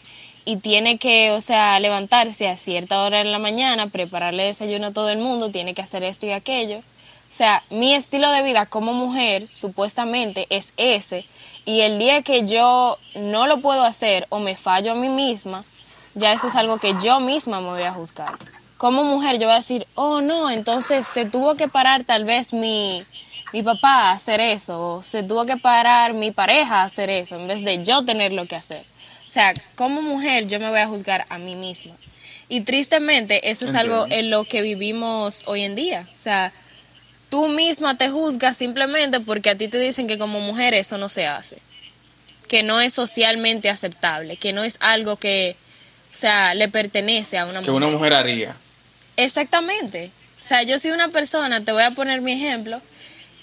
y 0.49 0.55
tiene 0.57 0.97
que, 0.97 1.29
o 1.29 1.41
sea, 1.41 1.79
levantarse 1.79 2.49
a 2.49 2.57
cierta 2.57 3.03
hora 3.03 3.21
en 3.21 3.31
la 3.31 3.37
mañana, 3.37 3.85
prepararle 3.85 4.45
desayuno 4.45 4.87
a 4.87 4.93
todo 4.93 5.09
el 5.11 5.19
mundo, 5.19 5.51
tiene 5.51 5.75
que 5.75 5.83
hacer 5.83 6.01
esto 6.01 6.25
y 6.25 6.31
aquello. 6.31 6.79
O 6.79 6.81
sea, 7.29 7.61
mi 7.69 7.93
estilo 7.93 8.31
de 8.31 8.41
vida 8.41 8.65
como 8.65 8.93
mujer 8.93 9.47
supuestamente 9.51 10.47
es 10.49 10.73
ese. 10.75 11.23
Y 11.65 11.81
el 11.81 11.99
día 11.99 12.23
que 12.23 12.47
yo 12.47 12.97
no 13.13 13.45
lo 13.45 13.59
puedo 13.61 13.83
hacer 13.83 14.25
o 14.29 14.39
me 14.39 14.55
fallo 14.55 14.93
a 14.93 14.95
mí 14.95 15.07
misma, 15.07 15.63
ya 16.15 16.33
eso 16.33 16.47
es 16.47 16.55
algo 16.55 16.79
que 16.79 16.95
yo 16.99 17.19
misma 17.19 17.61
me 17.61 17.67
voy 17.67 17.83
a 17.83 17.93
juzgar. 17.93 18.33
Como 18.77 19.03
mujer 19.03 19.37
yo 19.37 19.45
voy 19.45 19.53
a 19.53 19.59
decir, 19.59 19.85
oh 19.93 20.19
no, 20.19 20.49
entonces 20.49 21.05
se 21.05 21.25
tuvo 21.25 21.57
que 21.57 21.67
parar 21.67 22.05
tal 22.05 22.25
vez 22.25 22.53
mi, 22.53 23.03
mi 23.53 23.61
papá 23.61 24.09
a 24.09 24.11
hacer 24.13 24.39
eso, 24.39 24.95
o 24.95 25.03
se 25.03 25.21
tuvo 25.21 25.45
que 25.45 25.57
parar 25.57 26.13
mi 26.13 26.31
pareja 26.31 26.81
a 26.81 26.85
hacer 26.85 27.11
eso, 27.11 27.35
en 27.35 27.47
vez 27.47 27.63
de 27.63 27.83
yo 27.83 28.03
tenerlo 28.03 28.47
que 28.47 28.55
hacer. 28.55 28.83
O 29.29 29.31
sea, 29.31 29.53
como 29.75 30.01
mujer 30.01 30.47
yo 30.47 30.59
me 30.59 30.71
voy 30.71 30.79
a 30.79 30.87
juzgar 30.87 31.27
a 31.29 31.37
mí 31.37 31.53
misma. 31.53 31.93
Y 32.47 32.61
tristemente 32.61 33.51
eso 33.51 33.65
es 33.65 33.75
algo 33.75 34.07
en 34.09 34.31
lo 34.31 34.43
que 34.43 34.63
vivimos 34.63 35.43
hoy 35.45 35.61
en 35.61 35.75
día. 35.75 36.07
O 36.15 36.19
sea, 36.19 36.51
tú 37.29 37.47
misma 37.47 37.95
te 37.95 38.09
juzgas 38.09 38.57
simplemente 38.57 39.19
porque 39.19 39.51
a 39.51 39.55
ti 39.55 39.67
te 39.67 39.77
dicen 39.77 40.07
que 40.07 40.17
como 40.17 40.39
mujer 40.39 40.73
eso 40.73 40.97
no 40.97 41.09
se 41.09 41.27
hace, 41.27 41.59
que 42.47 42.63
no 42.63 42.81
es 42.81 42.91
socialmente 42.95 43.69
aceptable, 43.69 44.35
que 44.37 44.51
no 44.51 44.63
es 44.63 44.77
algo 44.79 45.17
que, 45.17 45.55
o 46.11 46.17
sea, 46.17 46.55
le 46.55 46.67
pertenece 46.67 47.37
a 47.37 47.45
una 47.45 47.61
Que 47.61 47.69
mujer. 47.69 47.83
una 47.83 47.87
mujer 47.95 48.13
haría. 48.15 48.55
Exactamente. 49.15 50.09
O 50.41 50.43
sea, 50.43 50.63
yo 50.63 50.79
soy 50.79 50.89
una 50.89 51.09
persona, 51.09 51.63
te 51.63 51.71
voy 51.71 51.83
a 51.83 51.91
poner 51.91 52.21
mi 52.21 52.31
ejemplo, 52.33 52.81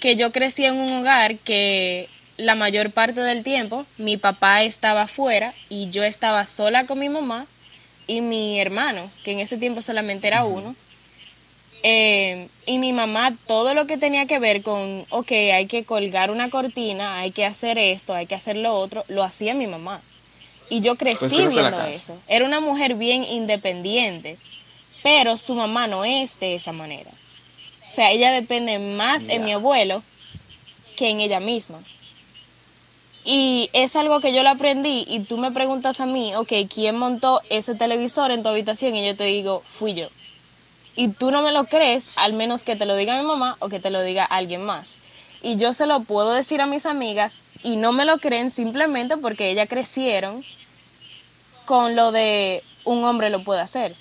que 0.00 0.16
yo 0.16 0.32
crecí 0.32 0.64
en 0.64 0.74
un 0.74 0.90
hogar 0.92 1.36
que 1.38 2.08
la 2.36 2.54
mayor 2.54 2.90
parte 2.90 3.20
del 3.20 3.42
tiempo 3.42 3.86
mi 3.98 4.16
papá 4.16 4.62
estaba 4.62 5.02
afuera 5.02 5.54
y 5.68 5.90
yo 5.90 6.04
estaba 6.04 6.46
sola 6.46 6.86
con 6.86 6.98
mi 6.98 7.08
mamá 7.08 7.46
y 8.06 8.20
mi 8.20 8.60
hermano, 8.60 9.10
que 9.24 9.32
en 9.32 9.40
ese 9.40 9.56
tiempo 9.56 9.82
solamente 9.82 10.28
era 10.28 10.44
uno. 10.44 10.76
Eh, 11.82 12.48
y 12.64 12.78
mi 12.78 12.92
mamá, 12.92 13.36
todo 13.46 13.74
lo 13.74 13.86
que 13.86 13.96
tenía 13.96 14.26
que 14.26 14.38
ver 14.38 14.62
con, 14.62 15.04
ok, 15.10 15.30
hay 15.30 15.66
que 15.66 15.84
colgar 15.84 16.30
una 16.30 16.50
cortina, 16.50 17.18
hay 17.18 17.32
que 17.32 17.44
hacer 17.44 17.78
esto, 17.78 18.14
hay 18.14 18.26
que 18.26 18.34
hacer 18.34 18.56
lo 18.56 18.74
otro, 18.74 19.04
lo 19.08 19.22
hacía 19.22 19.54
mi 19.54 19.66
mamá. 19.66 20.00
Y 20.68 20.80
yo 20.80 20.96
crecí 20.96 21.18
Pues 21.18 21.54
la 21.54 21.62
viendo 21.62 21.82
eso. 21.84 22.16
Era 22.26 22.44
una 22.44 22.60
mujer 22.60 22.94
bien 22.94 23.22
independiente, 23.24 24.36
pero 25.02 25.36
su 25.36 25.54
mamá 25.54 25.86
no 25.86 26.04
es 26.04 26.40
de 26.40 26.54
esa 26.54 26.72
manera. 26.72 27.10
O 27.88 27.90
sea, 27.90 28.10
ella 28.10 28.32
depende 28.32 28.78
más 28.78 29.24
en 29.28 29.44
mi 29.44 29.52
abuelo 29.52 30.02
que 30.96 31.08
en 31.08 31.20
ella 31.20 31.40
misma. 31.40 31.80
Y 33.28 33.70
es 33.72 33.96
algo 33.96 34.20
que 34.20 34.32
yo 34.32 34.44
lo 34.44 34.50
aprendí 34.50 35.04
y 35.08 35.18
tú 35.20 35.36
me 35.36 35.50
preguntas 35.50 36.00
a 36.00 36.06
mí, 36.06 36.32
ok, 36.36 36.52
¿quién 36.72 36.96
montó 36.96 37.40
ese 37.50 37.74
televisor 37.74 38.30
en 38.30 38.44
tu 38.44 38.48
habitación? 38.50 38.94
Y 38.94 39.04
yo 39.04 39.16
te 39.16 39.24
digo, 39.24 39.62
fui 39.66 39.94
yo. 39.94 40.06
y 40.98 41.08
tú 41.08 41.30
no 41.32 41.42
me 41.42 41.50
lo 41.52 41.64
crees, 41.66 42.10
al 42.16 42.32
menos 42.34 42.62
que 42.62 42.74
te 42.76 42.86
lo 42.86 42.94
diga 42.96 43.20
mi 43.20 43.26
mamá 43.26 43.56
o 43.58 43.68
que 43.68 43.80
te 43.80 43.90
lo 43.90 44.00
diga 44.02 44.24
alguien 44.24 44.62
más. 44.64 44.96
Y 45.42 45.56
yo 45.56 45.72
se 45.74 45.86
lo 45.86 46.00
puedo 46.04 46.30
decir 46.32 46.60
a 46.62 46.66
mis 46.66 46.86
amigas 46.86 47.40
y 47.62 47.76
no 47.76 47.92
me 47.92 48.04
lo 48.06 48.16
creen 48.18 48.50
simplemente 48.50 49.16
porque 49.18 49.50
ellas 49.50 49.68
crecieron 49.68 50.42
con 51.66 51.96
lo 51.96 52.12
de 52.12 52.62
un 52.84 53.04
hombre 53.04 53.28
lo 53.28 53.42
puede 53.44 53.60
hacer. 53.60 53.94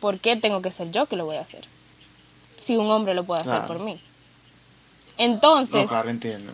¿Por 0.00 0.18
qué 0.18 0.34
tengo 0.36 0.60
que 0.60 0.72
ser 0.72 0.90
yo 0.90 1.06
que 1.06 1.16
lo 1.16 1.24
voy 1.24 1.36
a 1.36 1.40
hacer? 1.42 1.64
Si 2.58 2.76
un 2.76 2.90
hombre 2.90 3.14
lo 3.14 3.24
puede 3.24 3.40
hacer 3.42 3.52
Claro. 3.54 3.68
por 3.68 3.78
mí. 3.78 3.98
Entonces, 5.18 5.82
No, 5.82 5.88
claro, 5.88 6.10
entiendo. 6.10 6.52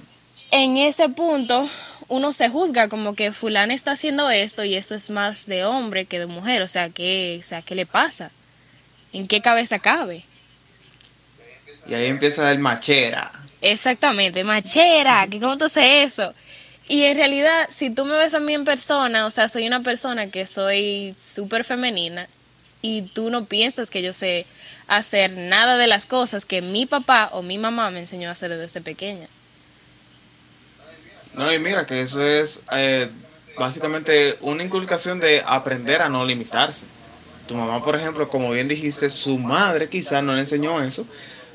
en 0.51 0.77
ese 0.77 1.09
punto 1.09 1.67
uno 2.09 2.33
se 2.33 2.49
juzga 2.49 2.89
como 2.89 3.15
que 3.15 3.33
fulana 3.33 3.75
está 3.75 3.93
haciendo 3.93 4.31
esto 4.31 4.65
y 4.65 4.75
eso 4.75 4.95
es 4.95 5.11
más 5.11 5.47
de 5.47 5.65
hombre 5.65 6.07
que 6.07 6.19
de 6.19 6.27
mujer, 6.27 6.63
o 6.63 6.69
sea, 6.69 6.89
¿qué, 6.89 7.39
o 7.41 7.45
sea, 7.45 7.63
¿qué 7.63 7.75
le 7.75 7.87
pasa? 7.87 8.31
¿En 9.13 9.27
qué 9.27 9.41
cabeza 9.41 9.79
cabe? 9.79 10.25
Y 11.87 11.95
ahí 11.95 12.07
empieza 12.07 12.51
el 12.51 12.59
machera. 12.59 13.31
Exactamente, 13.61 14.45
machera, 14.45 15.27
que 15.29 15.41
cómo 15.41 15.57
tú 15.59 15.67
haces 15.67 16.13
eso. 16.13 16.35
Y 16.89 17.05
en 17.05 17.17
realidad, 17.17 17.67
si 17.71 17.91
tú 17.91 18.07
me 18.07 18.17
ves 18.17 18.33
a 18.33 18.41
mí 18.41 18.55
en 18.55 18.65
persona, 18.65 19.27
o 19.27 19.31
sea, 19.31 19.49
soy 19.49 19.67
una 19.67 19.83
persona 19.83 20.31
que 20.31 20.47
soy 20.47 21.15
súper 21.19 21.65
femenina 21.65 22.29
y 22.81 23.03
tú 23.03 23.29
no 23.29 23.45
piensas 23.45 23.91
que 23.91 24.03
yo 24.03 24.15
sé 24.15 24.47
hacer 24.87 25.37
nada 25.37 25.77
de 25.77 25.87
las 25.87 26.07
cosas 26.07 26.47
que 26.47 26.63
mi 26.63 26.87
papá 26.87 27.29
o 27.33 27.43
mi 27.43 27.59
mamá 27.59 27.91
me 27.91 28.01
enseñó 28.01 28.31
a 28.31 28.33
hacer 28.33 28.57
desde 28.57 28.81
pequeña. 28.81 29.29
No, 31.39 31.53
y 31.53 31.59
mira 31.61 31.87
que 31.87 32.01
eso 32.01 32.21
es 32.21 32.63
eh, 32.73 33.09
básicamente 33.57 34.37
una 34.41 34.65
inculcación 34.65 35.21
de 35.21 35.43
aprender 35.47 36.03
a 36.03 36.09
no 36.09 36.25
limitarse. 36.25 36.85
Tu 37.47 37.55
mamá, 37.55 37.83
por 37.83 37.95
ejemplo, 37.97 38.29
como 38.29 38.51
bien 38.51 38.67
dijiste, 38.69 39.09
su 39.09 39.39
madre 39.39 39.89
quizás 39.89 40.23
no 40.23 40.35
le 40.35 40.41
enseñó 40.41 40.83
eso, 40.83 41.07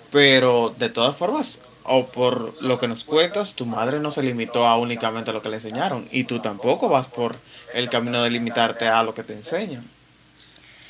pero 0.10 0.74
de 0.80 0.89
todas 0.89 1.15
formas, 1.17 1.60
o 1.84 2.08
por 2.08 2.62
lo 2.63 2.80
que 2.80 2.88
nos 2.88 3.04
cuentas, 3.04 3.56
tu 3.56 3.65
madre 3.65 4.00
no 4.00 4.10
se 4.10 4.24
limitó 4.24 4.65
a 4.65 4.78
únicamente 4.78 5.34
lo 5.34 5.41
que 5.41 5.50
le 5.50 5.58
enseñaron 5.58 6.08
y 6.12 6.24
tú 6.24 6.39
tampoco 6.39 6.88
vas 6.88 7.10
por 7.10 7.36
el 7.74 7.89
camino 7.89 8.24
de 8.24 8.30
limitarte 8.30 8.88
a 8.88 9.04
lo 9.04 9.13
que 9.13 9.24
te 9.24 9.34
enseñan. 9.34 9.86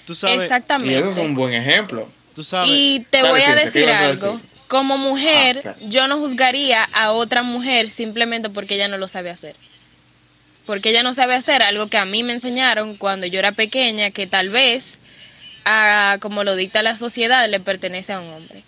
Tú 0.05 0.13
sabes, 0.13 0.43
Exactamente. 0.43 0.93
Y 0.93 0.95
eso 0.97 1.07
es 1.09 1.17
un 1.17 1.33
buen 1.33 1.53
ejemplo. 1.53 2.07
tú 2.35 2.43
sabes, 2.43 2.69
Y 2.69 3.07
te 3.09 3.17
Dale, 3.19 3.29
voy 3.31 3.41
a 3.41 3.45
Ciencia, 3.45 3.71
¿qué 3.71 3.79
decir 3.79 3.89
a 3.89 3.99
algo. 4.09 4.33
decir? 4.33 4.52
Como 4.73 4.97
mujer, 4.97 5.57
Ah, 5.59 5.61
claro. 5.61 5.77
yo 5.81 6.07
no 6.07 6.17
juzgaría 6.17 6.83
a 6.93 7.11
otra 7.11 7.43
mujer 7.43 7.91
simplemente 7.91 8.49
porque 8.49 8.73
ella 8.73 8.87
no 8.87 8.97
lo 8.97 9.07
sabe 9.07 9.29
hacer. 9.29 9.55
Porque 10.65 10.89
ella 10.89 11.03
no 11.03 11.13
sabe 11.13 11.35
hacer 11.35 11.61
algo 11.61 11.89
que 11.89 11.97
a 11.97 12.05
mí 12.05 12.23
me 12.23 12.33
enseñaron 12.33 12.95
cuando 12.97 13.27
yo 13.27 13.37
era 13.37 13.51
pequeña, 13.51 14.09
que 14.09 14.25
tal 14.25 14.49
vez, 14.49 14.97
a, 15.63 16.17
como 16.21 16.43
lo 16.43 16.55
dicta 16.55 16.81
la 16.81 16.95
sociedad, 16.95 17.47
le 17.49 17.59
pertenece 17.59 18.13
a 18.13 18.19
un 18.19 18.33
hombre. 18.33 18.63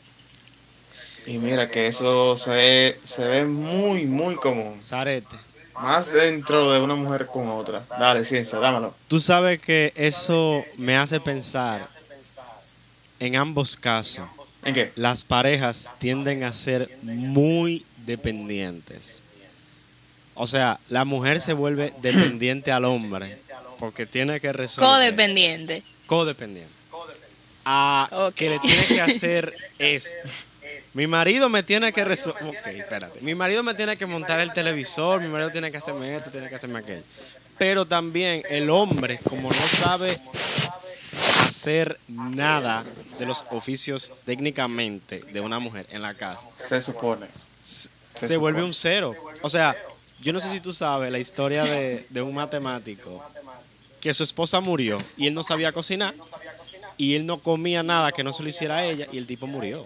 Y 1.26 1.40
mira 1.40 1.72
que 1.72 1.88
eso 1.88 2.38
se, 2.38 3.00
se 3.04 3.26
ve 3.26 3.46
muy, 3.46 4.06
muy 4.06 4.36
común. 4.36 4.80
Zarete, 4.84 5.36
Más 5.82 6.14
dentro 6.14 6.72
de 6.72 6.82
una 6.82 6.94
mujer 6.96 7.26
con 7.26 7.48
otra. 7.50 7.84
Dale, 8.00 8.24
ciencia, 8.26 8.60
dámelo. 8.60 8.94
tú 9.08 9.20
sabes 9.20 9.58
que 9.58 9.92
eso 9.96 10.64
me 10.78 10.96
hace 10.98 11.20
pensar 11.20 11.88
en 13.20 13.36
ambos 13.38 13.76
casos. 13.76 14.28
¿En 14.66 14.74
qué? 14.74 14.92
Las 14.96 15.24
parejas 15.24 15.92
tienden 16.00 16.44
a 16.44 16.52
ser 16.52 16.90
muy 17.04 17.86
dependientes. 18.06 19.22
O 20.34 20.48
sea, 20.48 20.80
la 20.90 21.06
mujer 21.06 21.40
se 21.40 21.54
vuelve 21.54 21.94
dependiente 22.02 22.72
al 22.72 22.86
hombre 22.86 23.38
porque 23.78 24.06
tiene 24.06 24.40
que 24.40 24.52
resolver. 24.52 24.90
Codependiente. 24.90 25.84
Codependiente. 26.06 26.74
A 27.64 28.32
que 28.36 28.50
le 28.50 28.60
tiene 28.60 28.86
que 28.88 29.02
hacer 29.02 29.56
esto. 29.80 30.30
Mi 30.94 31.08
marido 31.08 31.50
me 31.50 31.62
tiene 31.62 31.92
que 31.92 32.06
resolver. 32.06 32.44
Ok, 32.44 32.68
espérate. 32.68 33.20
Mi 33.22 33.36
marido 33.36 33.64
me 33.64 33.74
tiene 33.74 33.98
que 33.98 34.06
montar 34.06 34.40
el 34.40 34.54
televisor. 34.54 35.22
Mi 35.22 35.28
marido 35.28 35.52
tiene 35.52 35.72
que 35.72 35.78
hacerme 35.78 36.16
esto, 36.16 36.30
tiene 36.32 36.48
que 36.50 36.56
hacerme 36.56 36.80
aquello. 36.80 37.04
Pero 37.58 37.86
también 37.86 38.44
el 38.50 38.70
hombre, 38.70 39.20
como 39.30 39.50
no 39.50 39.68
sabe 39.68 40.20
hacer 41.46 42.00
nada 42.08 42.84
de 43.20 43.26
los 43.26 43.46
oficios 43.52 44.12
técnicamente 44.26 45.20
de 45.20 45.40
una 45.42 45.60
mujer 45.60 45.86
en 45.90 46.02
la 46.02 46.14
casa, 46.14 46.48
Se 46.56 46.80
supone. 46.82 47.28
se, 47.62 47.90
Se 48.16 48.28
se 48.28 48.38
vuelve 48.38 48.60
supone. 48.60 48.68
un 48.68 48.74
cero. 48.74 49.16
O 49.42 49.50
sea, 49.50 49.76
yo 50.22 50.34
no 50.34 50.40
sé 50.40 50.52
si 50.52 50.60
tú 50.60 50.72
sabes 50.74 51.12
la 51.12 51.20
historia 51.20 51.64
de, 51.66 52.06
de 52.10 52.22
un 52.22 52.34
matemático 52.34 53.24
que 54.02 54.14
su 54.14 54.24
esposa 54.24 54.60
murió 54.60 54.98
y 55.18 55.28
él 55.28 55.34
no 55.34 55.44
sabía 55.44 55.72
cocinar 55.72 56.14
y 56.98 57.16
él 57.16 57.26
no 57.26 57.40
comía 57.40 57.84
nada 57.84 58.12
que 58.12 58.24
no 58.24 58.32
se 58.34 58.44
lo 58.44 58.50
hiciera 58.50 58.78
a 58.78 58.86
ella 58.86 59.08
y 59.12 59.18
el 59.18 59.26
tipo 59.28 59.48
murió. 59.48 59.86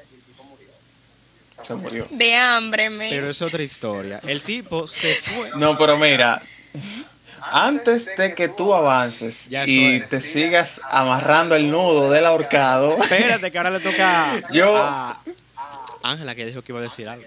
Se 1.63 1.73
murió. 1.75 2.07
De 2.11 2.35
hambre, 2.35 2.89
me. 2.89 3.09
Pero 3.09 3.29
es 3.29 3.41
otra 3.41 3.61
historia. 3.63 4.21
El 4.25 4.41
tipo 4.41 4.87
se 4.87 5.13
fue. 5.15 5.49
No, 5.57 5.77
pero 5.77 5.97
mira. 5.97 6.41
Antes 7.51 8.09
de 8.17 8.33
que 8.35 8.47
tú 8.47 8.73
avances 8.73 9.47
Ya 9.49 9.65
y 9.65 10.01
te 10.01 10.21
sigas 10.21 10.81
amarrando 10.89 11.55
el 11.55 11.69
nudo 11.71 12.09
del 12.11 12.25
ahorcado, 12.25 12.97
Espérate 13.01 13.51
que 13.51 13.57
ahora 13.57 13.71
le 13.71 13.79
toca 13.79 14.41
Yo- 14.51 14.75
a 14.77 15.19
Ángela 16.03 16.33
que 16.35 16.45
dijo 16.45 16.61
que 16.61 16.71
iba 16.71 16.79
a 16.79 16.83
decir 16.83 17.07
algo. 17.09 17.25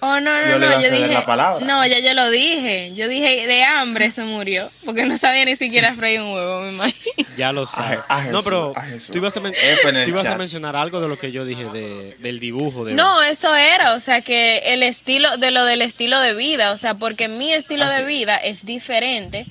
Oh, 0.00 0.20
no, 0.20 0.42
no, 0.42 0.48
Yo 0.50 0.58
le 0.58 0.66
no, 0.66 0.72
yo 0.74 0.80
ceder 0.82 1.00
dije. 1.02 1.14
la 1.14 1.24
palabra. 1.26 1.64
No, 1.64 1.84
ya 1.86 1.98
yo 2.00 2.12
lo 2.14 2.28
dije. 2.30 2.92
Yo 2.94 3.08
dije 3.08 3.46
de 3.46 3.64
hambre 3.64 4.10
se 4.10 4.22
murió. 4.24 4.70
Porque 4.84 5.04
no 5.04 5.16
sabía 5.16 5.44
ni 5.46 5.56
siquiera 5.56 5.94
freír 5.94 6.20
un 6.20 6.32
huevo, 6.34 6.60
me 6.60 6.68
imagino. 6.72 7.26
Ya 7.36 7.52
lo 7.52 7.64
sabes. 7.66 8.00
a 8.08 8.18
Jesús, 8.18 8.32
no, 8.32 8.42
pero 8.42 8.72
a 8.76 8.82
Jesús. 8.82 9.10
tú 9.10 9.18
ibas, 9.18 9.36
a, 9.36 9.40
men- 9.40 9.54
tú 9.54 10.10
ibas 10.10 10.38
mencionar 10.38 10.76
algo 10.76 11.00
de 11.00 11.08
lo 11.08 11.18
que 11.18 11.32
yo 11.32 11.44
dije 11.46 11.64
de, 11.64 12.16
del 12.20 12.38
dibujo. 12.40 12.84
De, 12.84 12.92
No, 12.94 13.22
eso 13.22 13.54
era, 13.56 13.94
o 13.94 14.00
sea, 14.00 14.20
que 14.20 14.58
el 14.66 14.82
estilo, 14.82 15.36
de 15.38 15.50
lo 15.50 15.64
del 15.64 15.80
estilo 15.82 16.20
de 16.20 16.34
vida, 16.34 16.72
o 16.72 16.76
sea, 16.76 16.94
porque 16.94 17.28
mi 17.28 17.52
estilo 17.52 17.84
Así 17.86 18.00
de 18.00 18.06
vida 18.06 18.36
es 18.36 18.66
diferente 18.66 19.46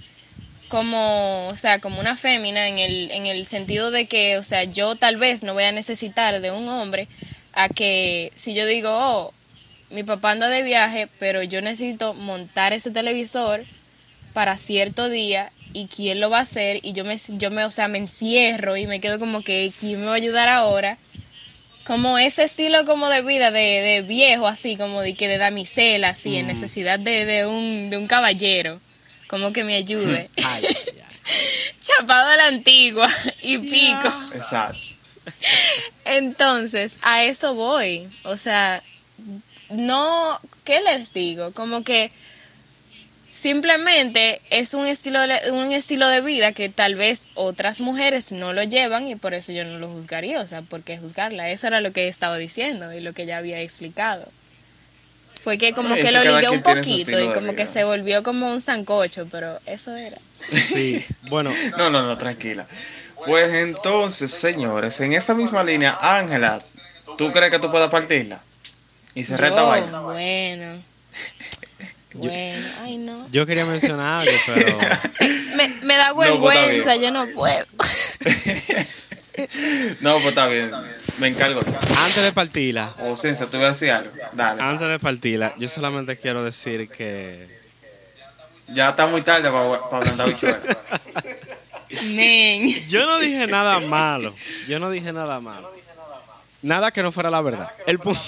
como, 0.67 1.47
o 1.47 1.55
sea, 1.58 1.79
como 1.79 1.99
una 1.99 2.17
fémina 2.17 2.67
en 2.67 2.79
el, 2.79 3.12
en 3.12 3.25
el 3.27 3.45
sentido 3.45 3.91
de 3.91 4.08
que, 4.08 4.38
o 4.38 4.43
sea, 4.43 4.63
yo 4.63 4.95
tal 4.95 5.17
vez 5.17 5.43
no 5.43 5.53
voy 5.53 5.63
a 5.63 5.71
necesitar 5.71 6.39
de 6.41 6.51
un 6.51 6.67
hombre 6.69 7.08
a 7.53 7.69
que 7.69 8.31
si 8.36 8.53
yo 8.53 8.65
digo, 8.65 8.89
oh, 8.91 9.34
mi 9.89 10.04
papá 10.04 10.32
anda 10.32 10.50
de 10.50 10.63
viaje, 10.63 11.08
pero 11.19 11.43
yo 11.43 11.62
necesito 11.62 12.13
montar 12.13 12.74
ese 12.74 12.91
televisor 12.91 13.63
para 14.34 14.58
cierto 14.58 15.10
día 15.10 15.52
y 15.74 15.88
quién 15.88 16.19
lo 16.19 16.30
va 16.30 16.39
a 16.39 16.41
hacer 16.41 16.80
y 16.84 16.93
yo 16.93 17.04
me, 17.04 17.17
yo 17.30 17.52
me, 17.52 17.65
o 17.65 17.71
sea, 17.71 17.88
me 17.88 17.98
encierro 17.98 18.78
y 18.78 18.88
me 18.88 19.00
quedo 19.00 19.19
como 19.19 19.41
que 19.41 19.71
quién 19.80 20.00
me 20.00 20.08
va 20.08 20.13
a 20.13 20.15
ayudar 20.15 20.48
ahora 20.50 20.98
como 21.86 22.17
ese 22.17 22.43
estilo 22.43 22.84
como 22.86 23.10
de 23.10 23.21
vida 23.21 23.52
de, 23.52 23.60
de 23.60 24.02
viejo 24.02 24.48
así 24.48 24.76
como 24.76 25.02
de 25.02 25.13
que 25.15 25.28
de 25.28 25.38
damisela 25.38 26.10
así 26.10 26.36
en 26.38 26.48
necesidad 26.48 27.00
de, 27.00 27.26
de 27.26 27.45
un 27.45 27.89
de 27.89 27.98
un 27.98 28.08
caballero 28.08 28.80
como 29.28 29.54
que 29.54 29.63
me 29.63 29.76
ayude. 29.76 30.30
Ay, 30.38 30.65
ay, 30.67 30.76
ay. 30.88 31.15
chapado 31.82 32.30
a 32.30 32.36
la 32.36 32.48
antigua 32.48 33.10
y 33.41 33.58
pico. 33.58 34.13
Exacto. 34.34 34.80
entonces 36.06 36.98
a 37.02 37.24
eso 37.24 37.54
voy. 37.54 38.10
O 38.24 38.38
sea 38.38 38.84
no 39.69 40.39
qué 40.63 40.82
les 40.82 41.13
digo 41.13 41.51
como 41.51 41.84
que 41.84 42.12
simplemente 43.28 44.41
es 44.49 44.73
un 44.73 44.86
estilo 44.86 45.19
de, 45.21 45.51
un 45.51 45.71
estilo 45.73 46.08
de 46.08 46.21
vida 46.21 46.54
que 46.54 46.69
tal 46.69 46.95
vez 46.95 47.28
otras 47.34 47.82
mujeres 47.82 48.32
no 48.32 48.54
lo 48.54 48.63
llevan 48.63 49.08
y 49.08 49.15
por 49.15 49.34
eso 49.34 49.51
yo 49.51 49.65
no 49.65 49.78
lo 49.78 49.89
juzgaría 49.89 50.39
o 50.39 50.47
sea 50.47 50.62
por 50.62 50.84
qué 50.84 50.97
juzgarla 50.97 51.49
eso 51.49 51.67
era 51.67 51.82
lo 51.82 51.91
que 51.91 52.08
estaba 52.08 52.38
diciendo 52.38 52.93
y 52.93 53.01
lo 53.01 53.13
que 53.13 53.25
ya 53.25 53.38
había 53.38 53.62
explicado. 53.62 54.28
Fue 55.43 55.60
que 55.60 55.73
como 55.73 55.89
No, 55.89 55.95
que 55.95 56.12
lo 56.12 56.23
ligué 56.23 56.49
un 56.49 56.63
poquito 56.63 57.19
y 57.19 57.32
como 57.32 57.54
que 57.54 57.67
se 57.67 57.84
volvió 57.84 58.23
como 58.23 58.51
un 58.51 58.62
sancocho 58.62 59.28
pero 59.30 59.60
eso 59.67 59.95
era. 59.95 60.17
Sí, 60.34 61.06
bueno, 61.30 61.54
No, 61.78 61.91
no, 61.91 62.01
no, 62.01 62.17
tranquila. 62.17 62.65
Pues 63.25 63.54
entonces, 63.54 64.32
señores, 64.32 64.99
en 65.01 65.13
esta 65.13 65.36
misma 65.36 65.63
línea, 65.63 65.97
Ángela, 66.01 66.60
¿tú 67.17 67.32
crees 67.32 67.51
que 67.51 67.60
tú 67.60 67.69
puedas 67.69 67.91
partirla? 67.91 68.41
Y 69.15 69.23
se 69.23 69.38
reta 69.38 69.56
Yo, 69.62 69.67
vaina. 69.67 69.99
bueno 70.01 70.84
bueno 72.13 72.34
ay 72.84 72.97
no 72.97 73.28
yo 73.30 73.45
quería 73.45 73.65
mencionar 73.65 74.21
algo, 74.21 74.32
pero 74.45 74.78
me, 75.58 75.67
me 75.82 75.97
da 75.97 76.13
pues, 76.13 76.30
vergüenza 76.32 76.95
yo 76.95 77.12
no 77.12 77.28
puedo 77.28 77.65
No, 79.99 80.13
pues 80.13 80.28
está 80.28 80.47
bien. 80.47 80.71
Me 81.17 81.28
encargo. 81.28 81.60
antes 81.60 82.23
de 82.23 82.32
partirla, 82.32 82.93
O 82.99 83.17
ciencia, 83.17 83.45
tú 83.47 83.58
vas 83.58 83.65
a 83.65 83.67
decir 83.69 83.91
algo. 83.91 84.12
Dale. 84.32 84.62
antes 84.63 84.88
de 84.88 84.97
partirla, 84.97 85.54
yo 85.58 85.67
solamente 85.67 86.15
quiero 86.15 86.41
decir 86.43 86.88
que 86.89 87.45
Ya 88.69 88.89
está 88.91 89.08
muy 89.08 89.21
tarde 89.23 89.51
para, 89.51 89.89
para 89.89 89.97
ablandar 89.97 90.28
bichuela. 90.28 90.60
Men. 92.13 92.67
yo 92.88 93.06
no 93.06 93.19
dije 93.19 93.47
nada 93.47 93.80
malo. 93.82 94.34
Yo 94.67 94.80
no 94.80 94.89
dije 94.89 95.12
nada 95.12 95.39
malo. 95.41 95.69
Nada 96.62 96.91
que 96.91 97.04
no 97.04 97.12
fuera 97.12 97.30
la 97.30 97.41
verdad. 97.41 97.71
El 97.86 97.99
punto 97.99 98.21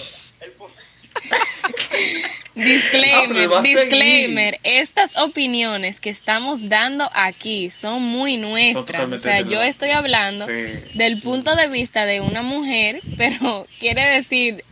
Disclaimer, 2.56 3.50
disclaimer. 3.62 4.60
Estas 4.64 5.16
opiniones 5.18 6.00
que 6.00 6.10
estamos 6.10 6.70
dando 6.70 7.08
aquí 7.14 7.70
son 7.70 8.02
muy 8.02 8.38
nuestras. 8.38 9.12
O 9.12 9.18
sea, 9.20 9.42
yo 9.42 9.62
estoy 9.62 9.92
hablando 9.92 10.44
Sí. 10.46 10.54
del 10.96 11.22
punto 11.22 11.56
de 11.56 11.68
vista 11.68 12.06
de 12.08 12.20
una 12.20 12.42
mujer, 12.42 13.00
pero 13.16 13.68
quiere 13.80 14.04
decir 14.06 14.64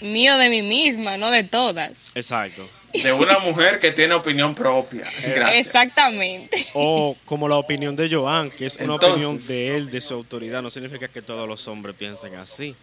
mío 0.00 0.36
de 0.38 0.50
mí 0.50 0.62
misma, 0.62 1.16
no 1.16 1.30
de 1.32 1.42
todas. 1.42 2.12
Exacto. 2.14 2.68
De 2.92 3.12
una 3.12 3.38
mujer 3.40 3.80
que 3.80 3.90
tiene 3.90 4.14
opinión 4.14 4.54
propia. 4.54 5.04
Gracias. 5.24 5.54
Exactamente. 5.54 6.66
O 6.74 7.16
como 7.24 7.48
la 7.48 7.56
opinión 7.56 7.96
de 7.96 8.08
Joan, 8.08 8.50
que 8.50 8.66
es 8.66 8.76
una 8.76 8.94
Entonces- 8.94 9.24
opinión 9.26 9.46
de 9.48 9.76
él, 9.76 9.90
de 9.90 10.00
su 10.00 10.14
autoridad, 10.14 10.60
no 10.62 10.70
significa 10.70 11.08
que 11.08 11.22
todos 11.22 11.48
los 11.48 11.66
hombres 11.68 11.96
piensen 11.98 12.34
así. 12.36 12.76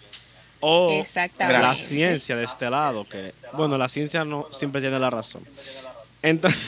O 0.62 0.92
Exactamente. 1.00 1.62
la 1.62 1.76
ciencia 1.76 2.36
de 2.36 2.44
este 2.44 2.70
lado, 2.70 3.08
que, 3.08 3.34
bueno, 3.54 3.78
la 3.78 3.88
ciencia 3.88 4.26
no 4.26 4.48
siempre 4.52 4.82
tiene 4.82 5.00
la 5.00 5.10
razón. 5.10 5.44
Entonces, 6.22 6.60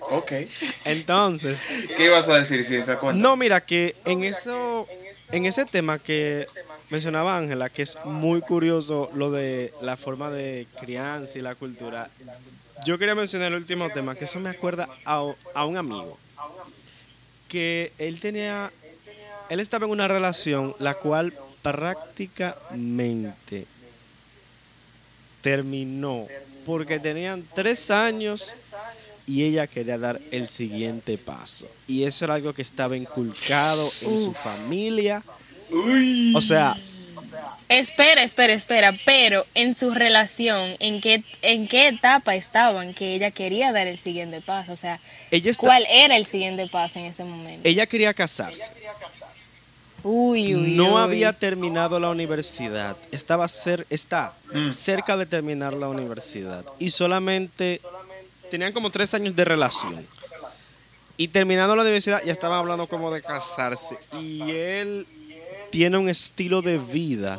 Ok. 0.10 0.32
entonces 0.84 1.58
¿Qué 1.96 2.06
ibas 2.06 2.28
a 2.28 2.38
decir 2.38 2.64
cuenta? 2.98 3.12
no, 3.12 3.36
mira, 3.36 3.60
que 3.60 3.94
en 4.04 4.24
eso, 4.24 4.86
en 5.30 5.46
ese 5.46 5.64
tema 5.64 5.98
que 5.98 6.46
mencionaba 6.90 7.36
Ángela, 7.36 7.68
que 7.70 7.82
es 7.82 7.96
muy 8.04 8.40
curioso 8.40 9.10
lo 9.14 9.30
de 9.30 9.72
la 9.80 9.96
forma 9.96 10.30
de 10.30 10.66
crianza 10.80 11.38
y 11.38 11.42
la 11.42 11.54
cultura, 11.54 12.10
yo 12.84 12.98
quería 12.98 13.14
mencionar 13.14 13.48
el 13.48 13.58
último 13.58 13.88
tema, 13.90 14.14
que 14.14 14.24
eso 14.24 14.40
me 14.40 14.50
acuerda 14.50 14.88
a, 15.04 15.22
a 15.54 15.64
un 15.64 15.76
amigo, 15.76 16.18
que 17.48 17.92
él 17.98 18.18
tenía, 18.20 18.72
él 19.48 19.60
estaba 19.60 19.86
en 19.86 19.92
una 19.92 20.08
relación 20.08 20.74
la 20.78 20.94
cual 20.94 21.34
prácticamente 21.62 23.66
terminó 25.42 26.26
porque 26.66 26.98
tenían 26.98 27.46
tres 27.54 27.90
años 27.90 28.54
y 29.26 29.44
ella 29.44 29.66
quería 29.66 29.98
dar 29.98 30.20
el 30.30 30.48
siguiente 30.48 31.16
paso. 31.18 31.66
Y 31.86 32.04
eso 32.04 32.24
era 32.24 32.34
algo 32.34 32.52
que 32.52 32.62
estaba 32.62 32.96
inculcado 32.96 33.84
en 34.02 34.22
su 34.24 34.32
familia. 34.32 35.22
Uy. 35.70 36.32
O 36.36 36.40
sea, 36.40 36.76
Espera, 37.68 38.24
espera, 38.24 38.52
espera, 38.52 38.92
pero 39.04 39.46
en 39.54 39.76
su 39.76 39.92
relación, 39.92 40.74
¿en 40.80 41.00
qué, 41.00 41.22
¿en 41.42 41.68
qué 41.68 41.86
etapa 41.86 42.34
estaban 42.34 42.94
que 42.94 43.14
ella 43.14 43.30
quería 43.30 43.70
dar 43.70 43.86
el 43.86 43.96
siguiente 43.96 44.40
paso? 44.40 44.72
O 44.72 44.76
sea, 44.76 44.98
ella, 45.30 45.52
está- 45.52 45.60
¿cuál 45.68 45.86
era 45.88 46.16
el 46.16 46.26
siguiente 46.26 46.66
paso 46.66 46.98
en 46.98 47.04
ese 47.04 47.22
momento? 47.22 47.68
ella 47.68 47.86
quería 47.86 48.12
casarse. 48.12 48.72
Uy, 50.02 50.54
uy, 50.54 50.74
No 50.76 50.94
uy. 50.96 51.02
había 51.02 51.32
terminado 51.32 52.00
la 52.00 52.10
universidad. 52.10 52.96
Estaba 53.12 53.46
cer 53.48 53.86
está 53.90 54.32
Mm. 54.52 54.72
cerca 54.72 55.16
de 55.16 55.26
terminar 55.26 55.74
la 55.74 55.88
universidad. 55.88 56.64
Y 56.78 56.90
solamente 56.90 57.80
tenían 58.50 58.72
como 58.72 58.90
tres 58.90 59.12
años 59.14 59.36
de 59.36 59.44
relación. 59.44 60.06
Y 61.16 61.28
terminando 61.28 61.76
la 61.76 61.82
universidad 61.82 62.22
ya 62.24 62.32
estaban 62.32 62.58
hablando 62.58 62.86
como 62.88 63.12
de 63.12 63.20
casarse. 63.22 63.98
Y 64.18 64.50
él 64.50 65.06
tiene 65.70 65.98
un 65.98 66.08
estilo 66.08 66.62
de 66.62 66.78
vida. 66.78 67.38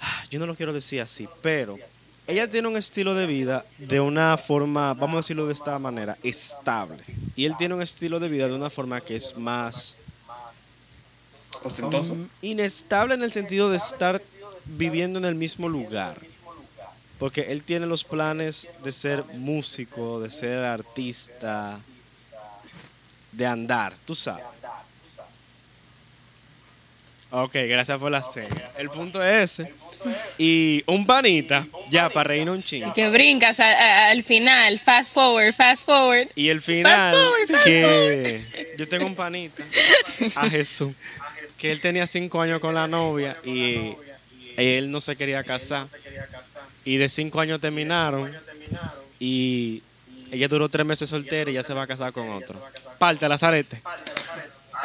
Ah, 0.00 0.24
Yo 0.30 0.38
no 0.40 0.46
lo 0.46 0.54
quiero 0.56 0.72
decir 0.72 1.00
así, 1.00 1.28
pero 1.40 1.78
ella 2.26 2.50
tiene 2.50 2.68
un 2.68 2.76
estilo 2.76 3.14
de 3.14 3.26
vida 3.26 3.64
de 3.78 4.00
una 4.00 4.36
forma, 4.36 4.92
vamos 4.94 5.14
a 5.14 5.18
decirlo 5.18 5.46
de 5.46 5.54
esta 5.54 5.78
manera, 5.78 6.18
estable. 6.22 7.02
Y 7.34 7.46
él 7.46 7.54
tiene 7.56 7.74
un 7.74 7.82
estilo 7.82 8.20
de 8.20 8.28
vida 8.28 8.46
de 8.48 8.54
una 8.54 8.68
forma 8.70 9.00
que 9.00 9.16
es 9.16 9.36
más 9.38 9.96
Ostentoso. 11.62 12.16
Inestable 12.42 13.14
en 13.14 13.22
el 13.22 13.32
sentido 13.32 13.70
de 13.70 13.76
estar 13.76 14.22
viviendo 14.64 15.18
en 15.18 15.24
el 15.24 15.34
mismo 15.34 15.68
lugar. 15.68 16.18
Porque 17.18 17.52
él 17.52 17.64
tiene 17.64 17.86
los 17.86 18.04
planes 18.04 18.68
de 18.84 18.92
ser 18.92 19.24
músico, 19.34 20.20
de 20.20 20.30
ser 20.30 20.64
artista, 20.64 21.80
de 23.32 23.46
andar, 23.46 23.94
tú 24.04 24.14
sabes. 24.14 24.44
Ok, 27.30 27.54
gracias 27.68 27.98
por 27.98 28.10
la 28.10 28.22
seña. 28.22 28.70
El 28.78 28.88
punto 28.88 29.22
es 29.22 29.60
ese. 29.60 29.74
Y 30.38 30.82
un 30.86 31.04
panita, 31.04 31.66
ya, 31.90 32.08
para 32.08 32.28
reírnos 32.28 32.56
un 32.56 32.62
chingo. 32.62 32.92
Que 32.94 33.10
brincas 33.10 33.60
al 33.60 34.22
final, 34.22 34.78
fast 34.78 35.12
forward, 35.12 35.54
fast 35.54 35.84
forward. 35.84 36.28
Y 36.34 36.48
el 36.48 36.62
final, 36.62 37.14
forward, 37.14 37.48
fast 37.48 37.64
que 37.64 38.74
yo 38.78 38.88
tengo 38.88 39.06
un 39.06 39.14
panita, 39.14 39.62
a 40.36 40.48
Jesús, 40.48 40.92
que 41.58 41.72
él 41.72 41.80
tenía 41.80 42.06
cinco 42.06 42.40
años 42.40 42.60
con 42.60 42.74
la 42.74 42.86
novia 42.86 43.36
y 43.44 43.96
él 44.56 44.90
no 44.90 45.00
se 45.00 45.16
quería 45.16 45.44
casar. 45.44 45.88
Y 46.84 46.96
de 46.96 47.08
cinco 47.08 47.40
años 47.40 47.60
terminaron 47.60 48.32
y 49.20 49.82
ella 50.30 50.48
duró 50.48 50.68
tres 50.68 50.86
meses 50.86 51.10
soltera 51.10 51.50
y 51.50 51.54
ya 51.54 51.62
se 51.62 51.74
va 51.74 51.82
a 51.82 51.86
casar 51.86 52.12
con 52.12 52.30
otro. 52.30 52.58
Pártela, 52.98 53.36
Zarete. 53.36 53.82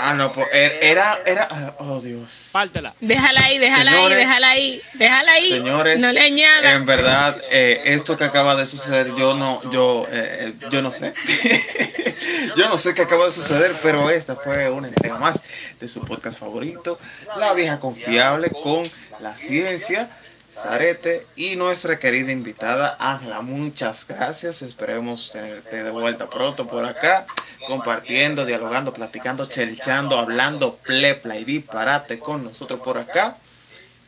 Ah, 0.06 0.14
no, 0.16 0.34
pues 0.34 0.48
era, 0.52 1.22
era, 1.26 1.48
ah, 1.50 1.76
oh 1.80 2.02
Dios. 2.02 2.50
Pártela. 2.52 2.94
Déjala 3.00 3.46
ahí, 3.46 3.58
déjala 3.58 3.92
Señores, 3.92 4.18
ahí, 4.18 4.20
déjala 4.26 4.50
ahí, 4.50 4.82
déjala 4.96 5.32
ahí. 5.32 5.50
Señores, 5.50 6.00
no 6.02 6.12
le 6.12 6.20
añada. 6.20 6.74
en 6.74 6.86
verdad, 6.86 7.38
eh, 7.50 7.82
esto 7.86 8.18
que 8.18 8.26
acaba 8.26 8.58
de 8.58 8.66
suceder, 8.66 9.16
yo 9.16 9.34
no, 9.34 9.62
yo, 9.72 10.06
eh, 10.12 10.56
yo 10.70 10.82
no 10.82 10.92
sé. 10.92 11.14
yo 12.58 12.68
no 12.68 12.78
sé 12.78 12.94
qué 12.94 13.04
acaba 13.04 13.26
de 13.26 13.32
suceder, 13.32 13.78
pero 13.82 14.10
esta 14.10 14.36
fue 14.36 14.70
una 14.70 14.90
entrega 14.90 15.18
más 15.18 15.42
de 15.80 15.88
su 15.88 16.02
podcast 16.02 16.38
favorito, 16.38 17.00
La 17.38 17.54
Vieja 17.54 17.80
Confiable, 17.80 18.50
con 18.50 18.84
la 19.22 19.38
ciencia, 19.38 20.10
Zarete 20.54 21.26
y 21.36 21.56
nuestra 21.56 21.98
querida 21.98 22.32
invitada 22.32 22.96
Ángela. 23.00 23.42
Muchas 23.42 24.06
gracias. 24.08 24.62
Esperemos 24.62 25.32
tenerte 25.32 25.84
de 25.84 25.90
vuelta 25.90 26.30
pronto 26.30 26.68
por 26.68 26.86
acá, 26.86 27.26
compartiendo, 27.66 28.46
dialogando, 28.46 28.94
platicando, 28.94 29.48
chelchando, 29.48 30.18
hablando 30.20 30.76
plepla 30.76 31.38
y 31.38 31.44
disparate 31.44 32.20
con 32.20 32.44
nosotros 32.44 32.82
por 32.82 33.00
acá 33.00 33.38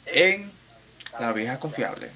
en 0.05 0.51
La 1.19 1.33
Vieja 1.33 1.59
Confiable. 1.59 2.11